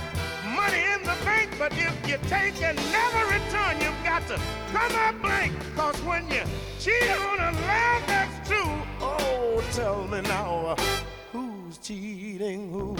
money 0.54 0.82
in 0.94 1.02
the 1.02 1.16
bank, 1.24 1.50
but 1.58 1.72
if 1.72 1.94
you 2.08 2.18
take 2.28 2.62
and 2.62 2.76
never 2.92 3.24
return, 3.26 3.80
you've 3.80 4.04
got 4.04 4.26
to 4.28 4.40
come 4.72 4.92
up 4.96 5.20
blank. 5.20 5.52
Cause 5.76 6.00
when 6.02 6.28
you 6.30 6.42
cheat 6.80 7.10
on 7.10 7.38
a 7.38 7.52
love 7.52 8.02
that's 8.06 8.48
true, 8.48 8.72
oh, 9.00 9.62
tell 9.72 10.06
me 10.08 10.20
now, 10.22 10.66
uh, 10.66 10.82
who's 11.32 11.78
cheating 11.78 12.70
who? 12.70 12.96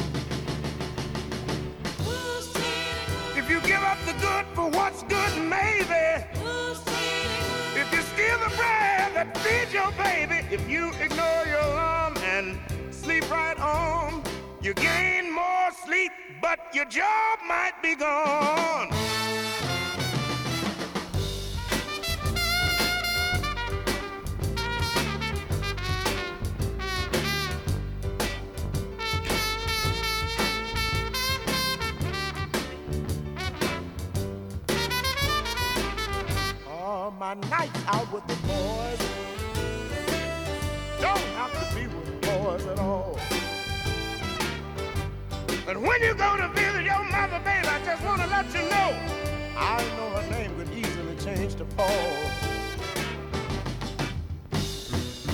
If 3.36 3.50
you 3.50 3.60
give 3.60 3.82
up 3.82 3.98
the 4.06 4.12
good 4.14 4.46
for 4.54 4.68
what's 4.70 5.02
good, 5.02 5.42
maybe. 5.42 6.33
If 8.34 8.40
you 8.40 8.48
steal 8.48 8.50
the 8.50 8.56
bread 8.56 9.14
that 9.14 9.38
feeds 9.38 9.72
your 9.72 9.92
baby, 9.92 10.46
if 10.50 10.68
you 10.68 10.92
ignore 11.00 11.46
your 11.46 11.60
alarm 11.60 12.16
and 12.18 12.58
sleep 12.90 13.30
right 13.30 13.58
on, 13.60 14.22
you 14.60 14.74
gain 14.74 15.32
more 15.32 15.70
sleep, 15.84 16.10
but 16.42 16.58
your 16.74 16.86
job 16.86 17.38
might 17.46 17.74
be 17.82 17.94
gone. 17.94 19.13
My 37.20 37.34
nights 37.34 37.80
out 37.86 38.12
with 38.12 38.26
the 38.26 38.34
boys 38.46 38.98
don't 41.00 41.18
have 41.38 41.52
to 41.52 41.74
be 41.74 41.86
with 41.86 42.20
boys 42.20 42.66
at 42.66 42.78
all. 42.80 43.18
And 45.68 45.80
when 45.80 46.02
you 46.02 46.14
go 46.14 46.36
to 46.36 46.48
visit 46.48 46.84
your 46.84 47.04
mother, 47.04 47.40
baby, 47.44 47.68
I 47.68 47.80
just 47.84 48.04
want 48.04 48.20
to 48.20 48.26
let 48.26 48.46
you 48.52 48.62
know 48.68 48.98
I 49.56 49.82
know 49.96 50.10
her 50.10 50.30
name 50.30 50.56
could 50.56 50.70
easily 50.76 51.16
change 51.16 51.54
to 51.56 51.64
Paul. 51.76 51.88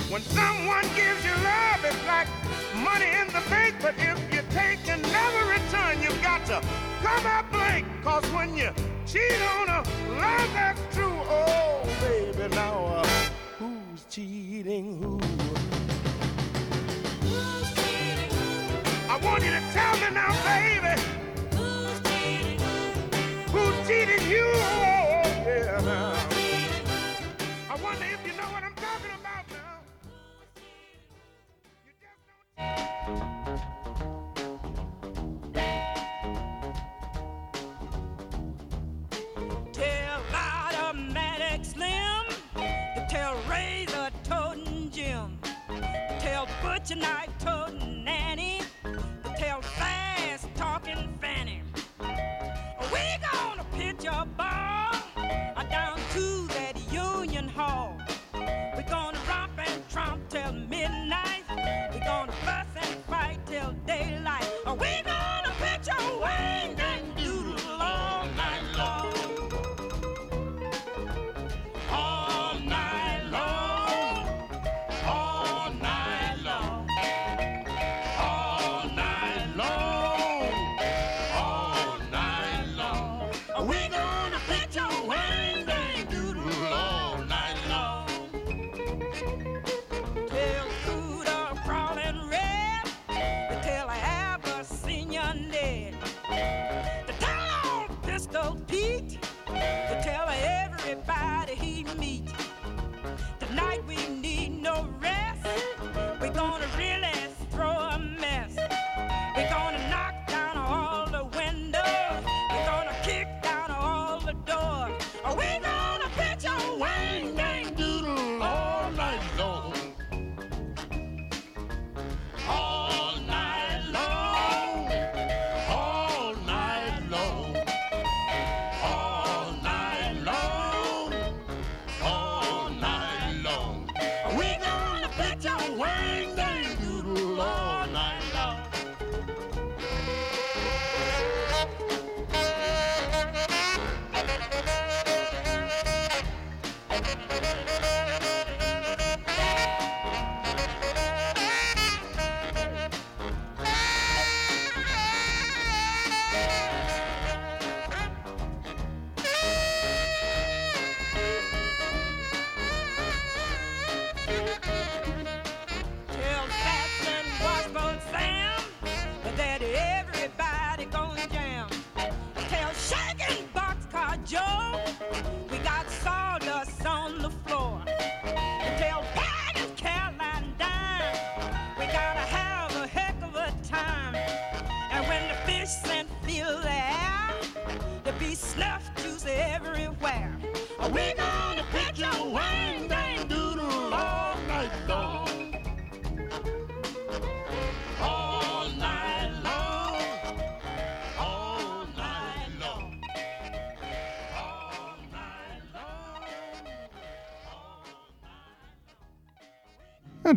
When 0.09 0.21
someone 0.21 0.83
gives 0.95 1.25
you 1.25 1.33
love, 1.43 1.83
it's 1.83 2.05
like 2.05 2.27
money 2.75 3.09
in 3.19 3.27
the 3.27 3.41
bank, 3.49 3.75
but 3.81 3.95
if 3.97 4.19
you 4.31 4.41
take 4.51 4.87
and 4.87 5.01
never 5.01 5.49
return, 5.49 6.01
you've 6.03 6.21
got 6.21 6.45
to 6.45 6.61
come 7.01 7.25
up 7.25 7.51
blank. 7.51 7.87
Cause 8.03 8.25
when 8.33 8.55
you 8.55 8.69
cheat 9.07 9.41
on 9.57 9.69
a 9.69 9.83
love 10.19 10.53
that's 10.53 10.95
true, 10.95 11.00
cheating 14.63 15.01
who? 15.01 15.30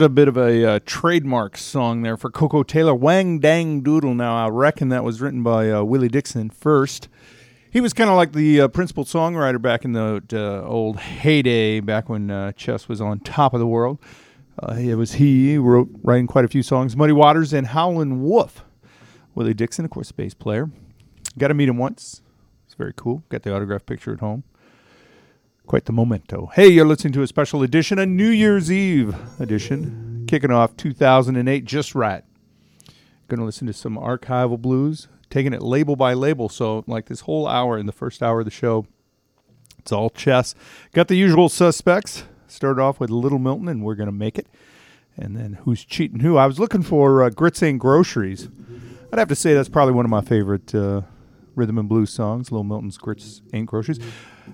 A 0.00 0.08
bit 0.08 0.26
of 0.26 0.36
a 0.36 0.66
uh, 0.66 0.80
trademark 0.84 1.56
song 1.56 2.02
there 2.02 2.16
for 2.16 2.28
Koko 2.28 2.64
Taylor, 2.64 2.94
Wang 2.94 3.38
Dang 3.38 3.80
Doodle. 3.80 4.12
Now, 4.12 4.44
I 4.44 4.48
reckon 4.48 4.88
that 4.88 5.04
was 5.04 5.20
written 5.20 5.44
by 5.44 5.70
uh, 5.70 5.84
Willie 5.84 6.08
Dixon 6.08 6.50
first. 6.50 7.08
He 7.70 7.80
was 7.80 7.92
kind 7.92 8.10
of 8.10 8.16
like 8.16 8.32
the 8.32 8.62
uh, 8.62 8.68
principal 8.68 9.04
songwriter 9.04 9.62
back 9.62 9.84
in 9.84 9.92
the 9.92 10.20
uh, 10.32 10.66
old 10.66 10.98
heyday, 10.98 11.78
back 11.78 12.08
when 12.08 12.28
uh, 12.28 12.50
chess 12.52 12.88
was 12.88 13.00
on 13.00 13.20
top 13.20 13.54
of 13.54 13.60
the 13.60 13.68
world. 13.68 14.00
Uh, 14.60 14.74
it 14.74 14.96
was 14.96 15.12
he 15.12 15.54
who 15.54 15.62
wrote 15.62 15.88
writing 16.02 16.26
quite 16.26 16.44
a 16.44 16.48
few 16.48 16.64
songs, 16.64 16.96
Muddy 16.96 17.12
Waters 17.12 17.52
and 17.52 17.68
Howlin' 17.68 18.20
Wolf. 18.20 18.64
Willie 19.36 19.54
Dixon, 19.54 19.84
of 19.84 19.92
course, 19.92 20.10
bass 20.10 20.34
player. 20.34 20.70
Got 21.38 21.48
to 21.48 21.54
meet 21.54 21.68
him 21.68 21.78
once. 21.78 22.20
It's 22.66 22.74
very 22.74 22.92
cool. 22.96 23.22
Got 23.28 23.44
the 23.44 23.54
autograph 23.54 23.86
picture 23.86 24.12
at 24.12 24.20
home. 24.20 24.42
Quite 25.66 25.86
the 25.86 25.92
memento. 25.92 26.50
Hey, 26.54 26.68
you're 26.68 26.84
listening 26.84 27.14
to 27.14 27.22
a 27.22 27.26
special 27.26 27.62
edition, 27.62 27.98
a 27.98 28.04
New 28.04 28.28
Year's 28.28 28.70
Eve 28.70 29.16
edition, 29.40 30.26
kicking 30.28 30.50
off 30.50 30.76
2008 30.76 31.64
just 31.64 31.94
right. 31.94 32.22
Going 33.28 33.40
to 33.40 33.46
listen 33.46 33.66
to 33.68 33.72
some 33.72 33.96
archival 33.96 34.60
blues, 34.60 35.08
taking 35.30 35.54
it 35.54 35.62
label 35.62 35.96
by 35.96 36.12
label. 36.12 36.50
So, 36.50 36.84
like 36.86 37.06
this 37.06 37.20
whole 37.20 37.48
hour 37.48 37.78
in 37.78 37.86
the 37.86 37.92
first 37.92 38.22
hour 38.22 38.40
of 38.40 38.44
the 38.44 38.50
show, 38.50 38.86
it's 39.78 39.90
all 39.90 40.10
chess. 40.10 40.54
Got 40.92 41.08
the 41.08 41.16
usual 41.16 41.48
suspects. 41.48 42.24
Started 42.46 42.82
off 42.82 43.00
with 43.00 43.08
Little 43.08 43.38
Milton, 43.38 43.66
and 43.68 43.82
we're 43.82 43.94
going 43.94 44.06
to 44.06 44.12
make 44.12 44.38
it. 44.38 44.46
And 45.16 45.34
then 45.34 45.54
Who's 45.64 45.82
Cheating 45.82 46.20
Who? 46.20 46.36
I 46.36 46.46
was 46.46 46.58
looking 46.58 46.82
for 46.82 47.22
uh, 47.22 47.30
Grits 47.30 47.62
Ain't 47.62 47.78
Groceries. 47.78 48.48
I'd 49.10 49.18
have 49.18 49.28
to 49.28 49.34
say 49.34 49.54
that's 49.54 49.70
probably 49.70 49.94
one 49.94 50.04
of 50.04 50.10
my 50.10 50.20
favorite 50.20 50.74
uh, 50.74 51.02
rhythm 51.54 51.78
and 51.78 51.88
blues 51.88 52.10
songs, 52.10 52.52
Little 52.52 52.64
Milton's 52.64 52.98
Grits 52.98 53.40
Ain't 53.54 53.66
Groceries. 53.66 53.98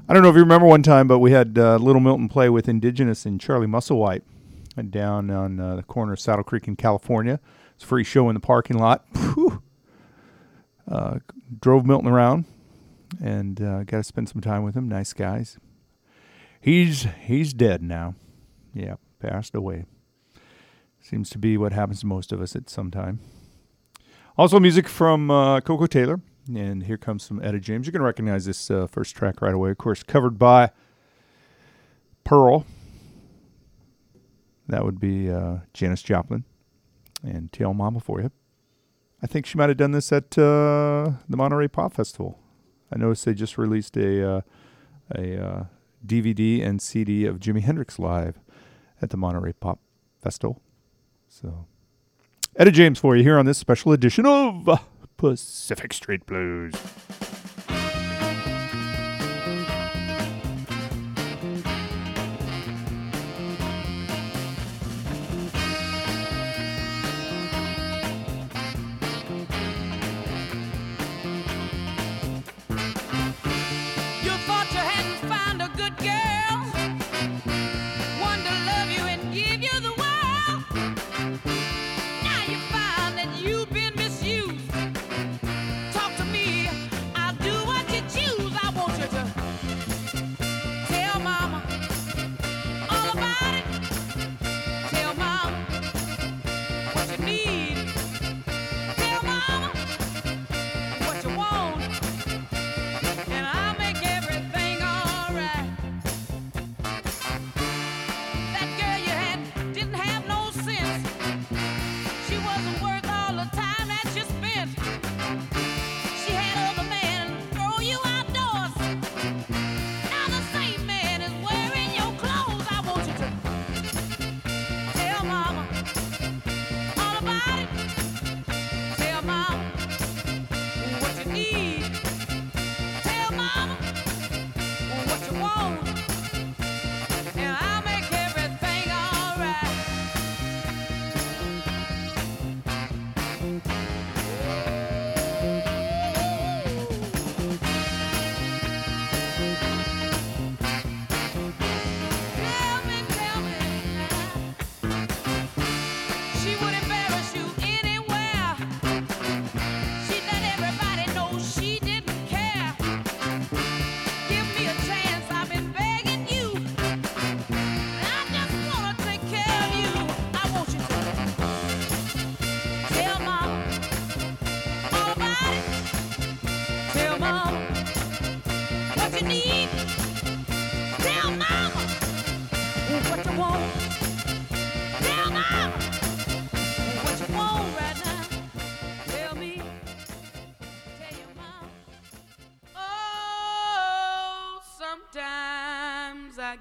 I 0.09 0.15
don't 0.15 0.23
know 0.23 0.29
if 0.29 0.35
you 0.35 0.43
remember 0.43 0.67
one 0.67 0.83
time, 0.83 1.07
but 1.09 1.19
we 1.19 1.33
had 1.33 1.59
uh, 1.59 1.77
Little 1.77 2.01
Milton 2.01 2.29
play 2.29 2.49
with 2.49 2.69
Indigenous 2.69 3.27
and 3.27 3.41
Charlie 3.41 3.67
Musselwhite 3.67 4.23
down 4.91 5.31
on 5.31 5.61
uh, 5.61 5.77
the 5.77 5.83
corner 5.83 6.13
of 6.13 6.21
Saddle 6.21 6.45
Creek 6.45 6.69
in 6.69 6.77
California. 6.77 7.41
It's 7.75 7.85
a 7.85 7.87
free 7.87 8.05
show 8.05 8.29
in 8.29 8.35
the 8.35 8.41
parking 8.41 8.79
lot. 8.79 9.05
Uh, 10.91 11.21
drove 11.61 11.87
Milton 11.87 12.09
around 12.11 12.47
and 13.23 13.61
uh, 13.61 13.85
got 13.85 13.99
to 13.99 14.03
spend 14.03 14.29
some 14.29 14.41
time 14.41 14.65
with 14.65 14.75
him. 14.75 14.89
Nice 14.89 15.13
guys. 15.13 15.57
He's 16.61 17.07
he's 17.23 17.53
dead 17.53 17.81
now. 17.81 18.17
Yeah, 18.75 18.97
passed 19.21 19.55
away. 19.55 19.85
Seems 21.01 21.31
to 21.31 21.39
be 21.39 21.57
what 21.57 21.73
happens 21.73 22.01
to 22.01 22.07
most 22.07 22.33
of 22.33 22.41
us 22.41 22.57
at 22.57 22.69
some 22.69 22.91
time. 22.91 23.21
Also, 24.37 24.59
music 24.59 24.89
from 24.89 25.31
uh, 25.31 25.61
Koko 25.61 25.87
Taylor. 25.87 26.21
And 26.57 26.85
here 26.85 26.97
comes 26.97 27.23
some 27.23 27.43
Etta 27.43 27.61
James. 27.61 27.87
You 27.87 27.93
can 27.93 28.03
recognize 28.03 28.45
this 28.45 28.71
uh, 28.71 28.87
first 28.87 29.15
track 29.15 29.41
right 29.41 29.55
away. 29.55 29.71
Of 29.71 29.79
course, 29.79 30.03
covered 30.03 30.39
by 30.39 30.71
Pearl. 32.25 32.67
That 34.69 34.85
would 34.85 35.01
be 35.01 35.31
uh, 35.31 35.59
Janis 35.75 36.03
Joplin 36.03 36.45
and 37.23 37.53
Tell 37.53 37.75
Mama 37.75 38.01
for 38.01 38.21
you. 38.21 38.31
I 39.23 39.27
think 39.27 39.47
she 39.47 39.59
might 39.59 39.69
have 39.69 39.77
done 39.77 39.91
this 39.93 40.13
at 40.13 40.39
uh, 40.39 41.13
the 41.29 41.37
Monterey 41.37 41.69
Pop 41.69 41.93
Festival. 41.93 42.39
I 42.93 42.99
noticed 42.99 43.25
they 43.25 43.35
just 43.35 43.59
released 43.59 43.97
a 43.97 44.37
uh, 44.37 44.41
a 45.15 45.45
uh, 45.45 45.65
DVD 46.07 46.65
and 46.65 46.81
CD 46.81 47.27
of 47.27 47.39
Jimi 47.39 47.61
Hendrix 47.61 47.99
live 47.99 48.39
at 49.03 49.11
the 49.11 49.17
Monterey 49.17 49.53
Pop 49.53 49.81
Festival. 50.23 50.63
So, 51.29 51.67
Etta 52.57 52.71
James 52.71 52.99
for 52.99 53.17
you 53.17 53.23
here 53.23 53.39
on 53.39 53.47
this 53.47 53.59
special 53.59 53.93
edition 53.93 54.27
of 54.27 54.69
uh, 54.69 54.79
Pacific 55.21 55.93
Street 55.93 56.25
Blues. 56.25 56.73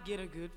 get 0.10 0.20
a 0.20 0.26
good 0.26 0.50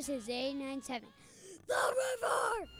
This 0.00 0.08
is 0.08 0.30
a 0.30 0.54
nine 0.54 0.82
seven. 0.82 1.10
The 1.68 1.74
River! 1.74 2.79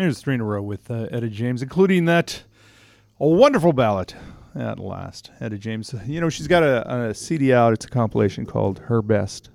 Here's 0.00 0.18
three 0.18 0.32
in 0.32 0.40
a 0.40 0.44
row 0.44 0.62
with 0.62 0.90
uh, 0.90 1.08
Etta 1.12 1.28
James, 1.28 1.60
including 1.60 2.06
that 2.06 2.44
wonderful 3.18 3.74
ballad 3.74 4.14
at 4.54 4.78
last. 4.78 5.30
Etta 5.42 5.58
James, 5.58 5.94
you 6.06 6.22
know, 6.22 6.30
she's 6.30 6.48
got 6.48 6.62
a, 6.62 7.10
a 7.10 7.14
CD 7.14 7.52
out. 7.52 7.74
It's 7.74 7.84
a 7.84 7.90
compilation 7.90 8.46
called 8.46 8.78
Her 8.78 9.02
Best. 9.02 9.50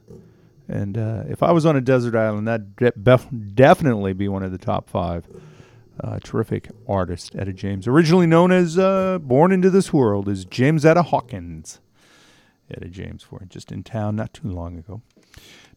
And 0.68 1.00
uh, 1.00 1.24
if 1.28 1.42
I 1.42 1.52
was 1.52 1.66
on 1.66 1.76
a 1.76 1.82
desert 1.82 2.14
island, 2.14 2.48
that'd 2.48 2.76
de- 2.76 3.18
definitely 3.56 4.14
be 4.14 4.28
one 4.28 4.44
of 4.44 4.52
the 4.52 4.60
top 4.60 4.88
five. 4.88 5.26
Uh, 6.00 6.20
terrific 6.24 6.70
artist, 6.88 7.36
Etta 7.36 7.52
James. 7.52 7.88
Originally 7.88 8.28
known 8.28 8.52
as 8.52 8.78
uh, 8.78 9.18
Born 9.18 9.52
into 9.52 9.72
This 9.72 9.92
World, 9.92 10.30
is 10.30 10.46
Jamesetta 10.46 11.06
Hawkins. 11.06 11.80
Etta 12.70 12.90
James 12.90 13.24
for 13.24 13.42
just 13.50 13.72
in 13.72 13.82
town 13.82 14.16
not 14.16 14.32
too 14.32 14.48
long 14.52 14.78
ago. 14.78 15.02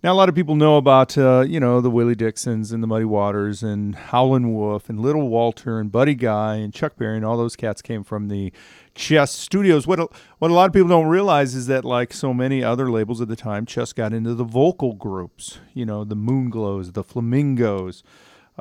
Now, 0.00 0.12
a 0.12 0.14
lot 0.14 0.28
of 0.28 0.36
people 0.36 0.54
know 0.54 0.76
about, 0.76 1.18
uh, 1.18 1.40
you 1.40 1.58
know, 1.58 1.80
the 1.80 1.90
Willie 1.90 2.14
Dixons 2.14 2.70
and 2.70 2.80
the 2.80 2.86
Muddy 2.86 3.04
Waters 3.04 3.64
and 3.64 3.96
Howlin' 3.96 4.54
Wolf 4.54 4.88
and 4.88 5.00
Little 5.00 5.28
Walter 5.28 5.80
and 5.80 5.90
Buddy 5.90 6.14
Guy 6.14 6.54
and 6.54 6.72
Chuck 6.72 6.96
Berry 6.96 7.16
and 7.16 7.26
all 7.26 7.36
those 7.36 7.56
cats 7.56 7.82
came 7.82 8.04
from 8.04 8.28
the 8.28 8.52
Chess 8.94 9.32
Studios. 9.32 9.88
What 9.88 9.98
a, 9.98 10.06
what 10.38 10.52
a 10.52 10.54
lot 10.54 10.66
of 10.66 10.72
people 10.72 10.88
don't 10.88 11.08
realize 11.08 11.56
is 11.56 11.66
that, 11.66 11.84
like 11.84 12.12
so 12.12 12.32
many 12.32 12.62
other 12.62 12.88
labels 12.88 13.20
at 13.20 13.26
the 13.26 13.34
time, 13.34 13.66
Chess 13.66 13.92
got 13.92 14.12
into 14.12 14.34
the 14.34 14.44
vocal 14.44 14.92
groups. 14.92 15.58
You 15.74 15.84
know, 15.84 16.04
the 16.04 16.14
Moonglows, 16.14 16.92
the 16.92 17.02
Flamingos. 17.02 18.04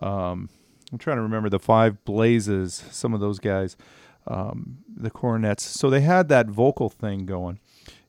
Um, 0.01 0.49
I'm 0.91 0.97
trying 0.97 1.17
to 1.17 1.21
remember 1.21 1.49
the 1.49 1.59
Five 1.59 2.03
Blazes. 2.03 2.83
Some 2.89 3.13
of 3.13 3.19
those 3.19 3.37
guys, 3.37 3.77
um, 4.25 4.79
the 4.87 5.11
Coronets. 5.11 5.63
So 5.63 5.91
they 5.91 6.01
had 6.01 6.29
that 6.29 6.47
vocal 6.47 6.89
thing 6.89 7.27
going 7.27 7.59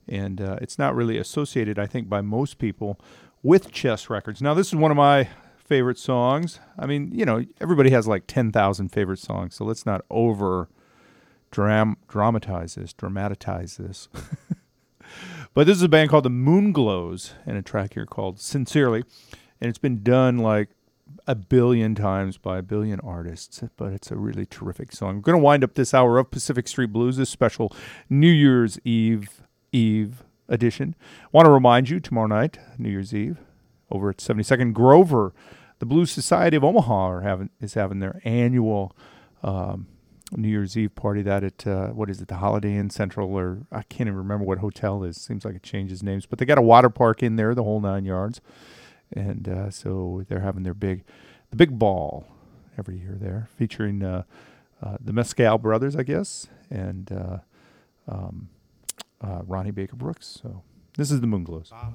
and 0.09 0.41
uh, 0.41 0.57
it's 0.61 0.79
not 0.79 0.95
really 0.95 1.19
associated, 1.19 1.79
I 1.79 1.87
think, 1.87 2.09
by 2.09 2.21
most 2.21 2.59
people 2.59 2.99
with 3.43 3.71
chess 3.71 4.11
records. 4.11 4.43
Now, 4.43 4.55
this 4.55 4.69
is 4.69 4.75
one 4.75 4.91
of 4.91 4.97
my 4.97 5.29
favorite 5.57 5.99
songs. 5.99 6.61
I 6.79 6.87
mean, 6.87 7.11
you 7.13 7.25
know, 7.25 7.45
everybody 7.61 7.91
has 7.91 8.07
like 8.09 8.25
10,000 8.27 8.89
favorite 8.89 9.19
songs, 9.19 9.55
so 9.55 9.65
let's 9.65 9.85
not 9.85 10.05
over 10.11 10.69
dram- 11.51 11.99
dramatize 12.09 12.75
this, 12.75 12.93
dramatize 12.93 13.77
this. 13.77 14.09
but 15.55 15.67
this 15.67 15.77
is 15.77 15.83
a 15.83 15.89
band 15.89 16.11
called 16.11 16.25
the 16.25 16.31
Moonglows 16.31 17.33
and 17.47 17.57
a 17.57 17.63
track 17.63 17.95
here 17.95 18.07
called 18.07 18.41
Sincerely, 18.41 19.05
and 19.61 19.69
it's 19.69 19.79
been 19.79 20.03
done 20.03 20.39
like 20.39 20.71
a 21.27 21.35
billion 21.35 21.95
times 21.95 22.39
by 22.39 22.59
a 22.59 22.63
billion 22.63 23.01
artists, 23.01 23.63
but 23.77 23.93
it's 23.93 24.11
a 24.11 24.17
really 24.17 24.47
terrific 24.47 24.93
song. 24.93 25.17
We're 25.17 25.23
going 25.23 25.39
to 25.39 25.45
wind 25.45 25.65
up 25.65 25.75
this 25.75 25.93
hour 25.93 26.19
of 26.19 26.31
Pacific 26.31 26.69
Street 26.69 26.93
Blues, 26.93 27.17
this 27.17 27.31
special 27.31 27.73
New 28.09 28.31
Year's 28.31 28.79
Eve 28.85 29.43
Eve 29.73 30.25
edition. 30.49 30.95
Want 31.33 31.47
to 31.47 31.51
remind 31.51 31.91
you 31.91 32.01
tomorrow 32.01 32.27
night, 32.27 32.59
New 32.79 32.91
Year's 32.91 33.15
Eve, 33.15 33.39
over 33.91 34.11
at 34.11 34.19
72nd 34.19 34.73
Grover, 34.73 35.33
the 35.79 35.87
Blues 35.87 36.11
Society 36.11 36.57
of 36.57 36.65
Omaha 36.65 37.09
are 37.09 37.21
having 37.21 37.51
is 37.61 37.75
having 37.75 38.01
their 38.01 38.21
annual 38.25 38.97
um, 39.43 39.87
New 40.37 40.49
Year's 40.49 40.77
Eve 40.77 40.95
party. 40.95 41.23
That 41.23 41.45
at 41.45 41.67
uh, 41.67 41.89
what 41.89 42.11
is 42.11 42.21
it, 42.21 42.29
the 42.29 42.37
Holiday 42.37 42.75
Inn 42.75 42.91
Central, 42.91 43.33
or 43.33 43.59
I 43.71 43.83
can't 43.83 44.09
even 44.09 44.17
remember 44.17 44.45
what 44.45 44.59
hotel 44.59 45.05
is. 45.05 45.17
Seems 45.17 45.45
like 45.45 45.55
it 45.55 45.63
changes 45.63 46.03
names, 46.03 46.27
but 46.27 46.39
they 46.39 46.45
got 46.45 46.59
a 46.59 46.63
water 46.63 46.91
park 46.91 47.23
in 47.23 47.37
there, 47.37 47.55
the 47.55 47.63
whole 47.63 47.81
nine 47.81 48.05
yards, 48.05 48.41
and 49.13 49.49
uh, 49.49 49.71
so 49.71 50.25
they're 50.29 50.41
having 50.41 50.65
their 50.65 50.75
big, 50.75 51.05
the 51.51 51.57
big 51.57 51.79
ball 51.79 52.27
every 52.77 52.99
year 52.99 53.17
there, 53.19 53.49
featuring 53.57 54.03
uh, 54.03 54.25
uh, 54.83 54.97
the 55.01 55.13
Mezcal 55.13 55.59
Brothers, 55.59 55.95
I 55.97 56.03
guess, 56.03 56.49
and. 56.71 57.13
Uh, 57.13 57.39
um, 58.11 58.49
uh, 59.21 59.43
Ronnie 59.47 59.71
Baker 59.71 59.97
Brooks. 59.97 60.39
So 60.43 60.63
this 60.97 61.11
is 61.11 61.21
the 61.21 61.27
Moonglows. 61.27 61.73
Sincerely, 61.73 61.95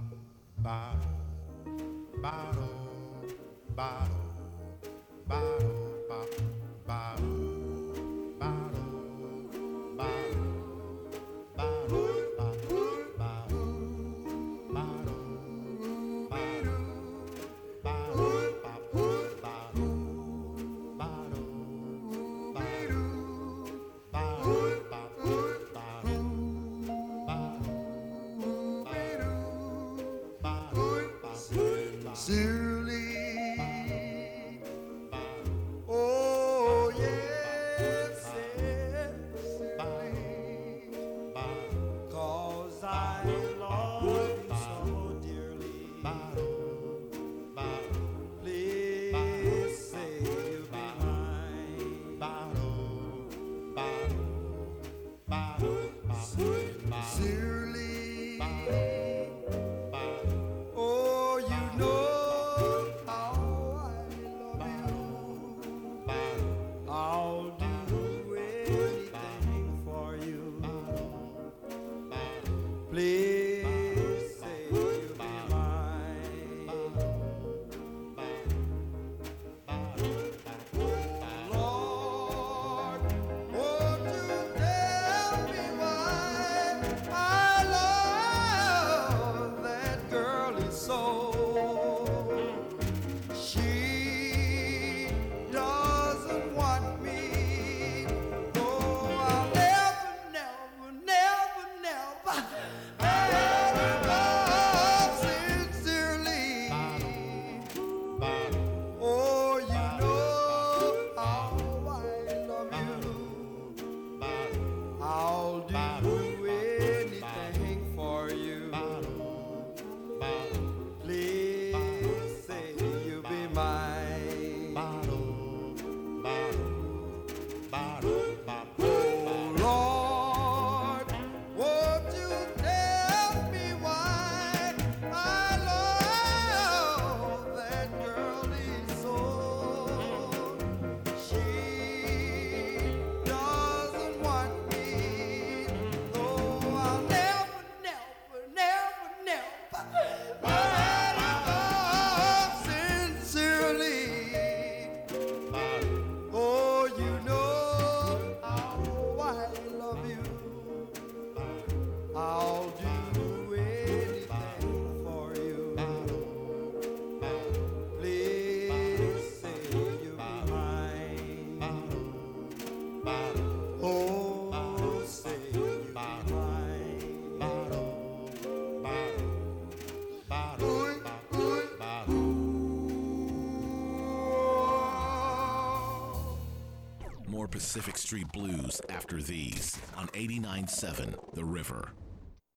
Pacific 187.73 187.97
Street 187.97 188.31
Blues 188.31 188.79
after 188.87 189.19
these 189.19 189.79
on 189.97 190.07
89.7 190.09 191.15
The 191.33 191.43
River. 191.43 191.82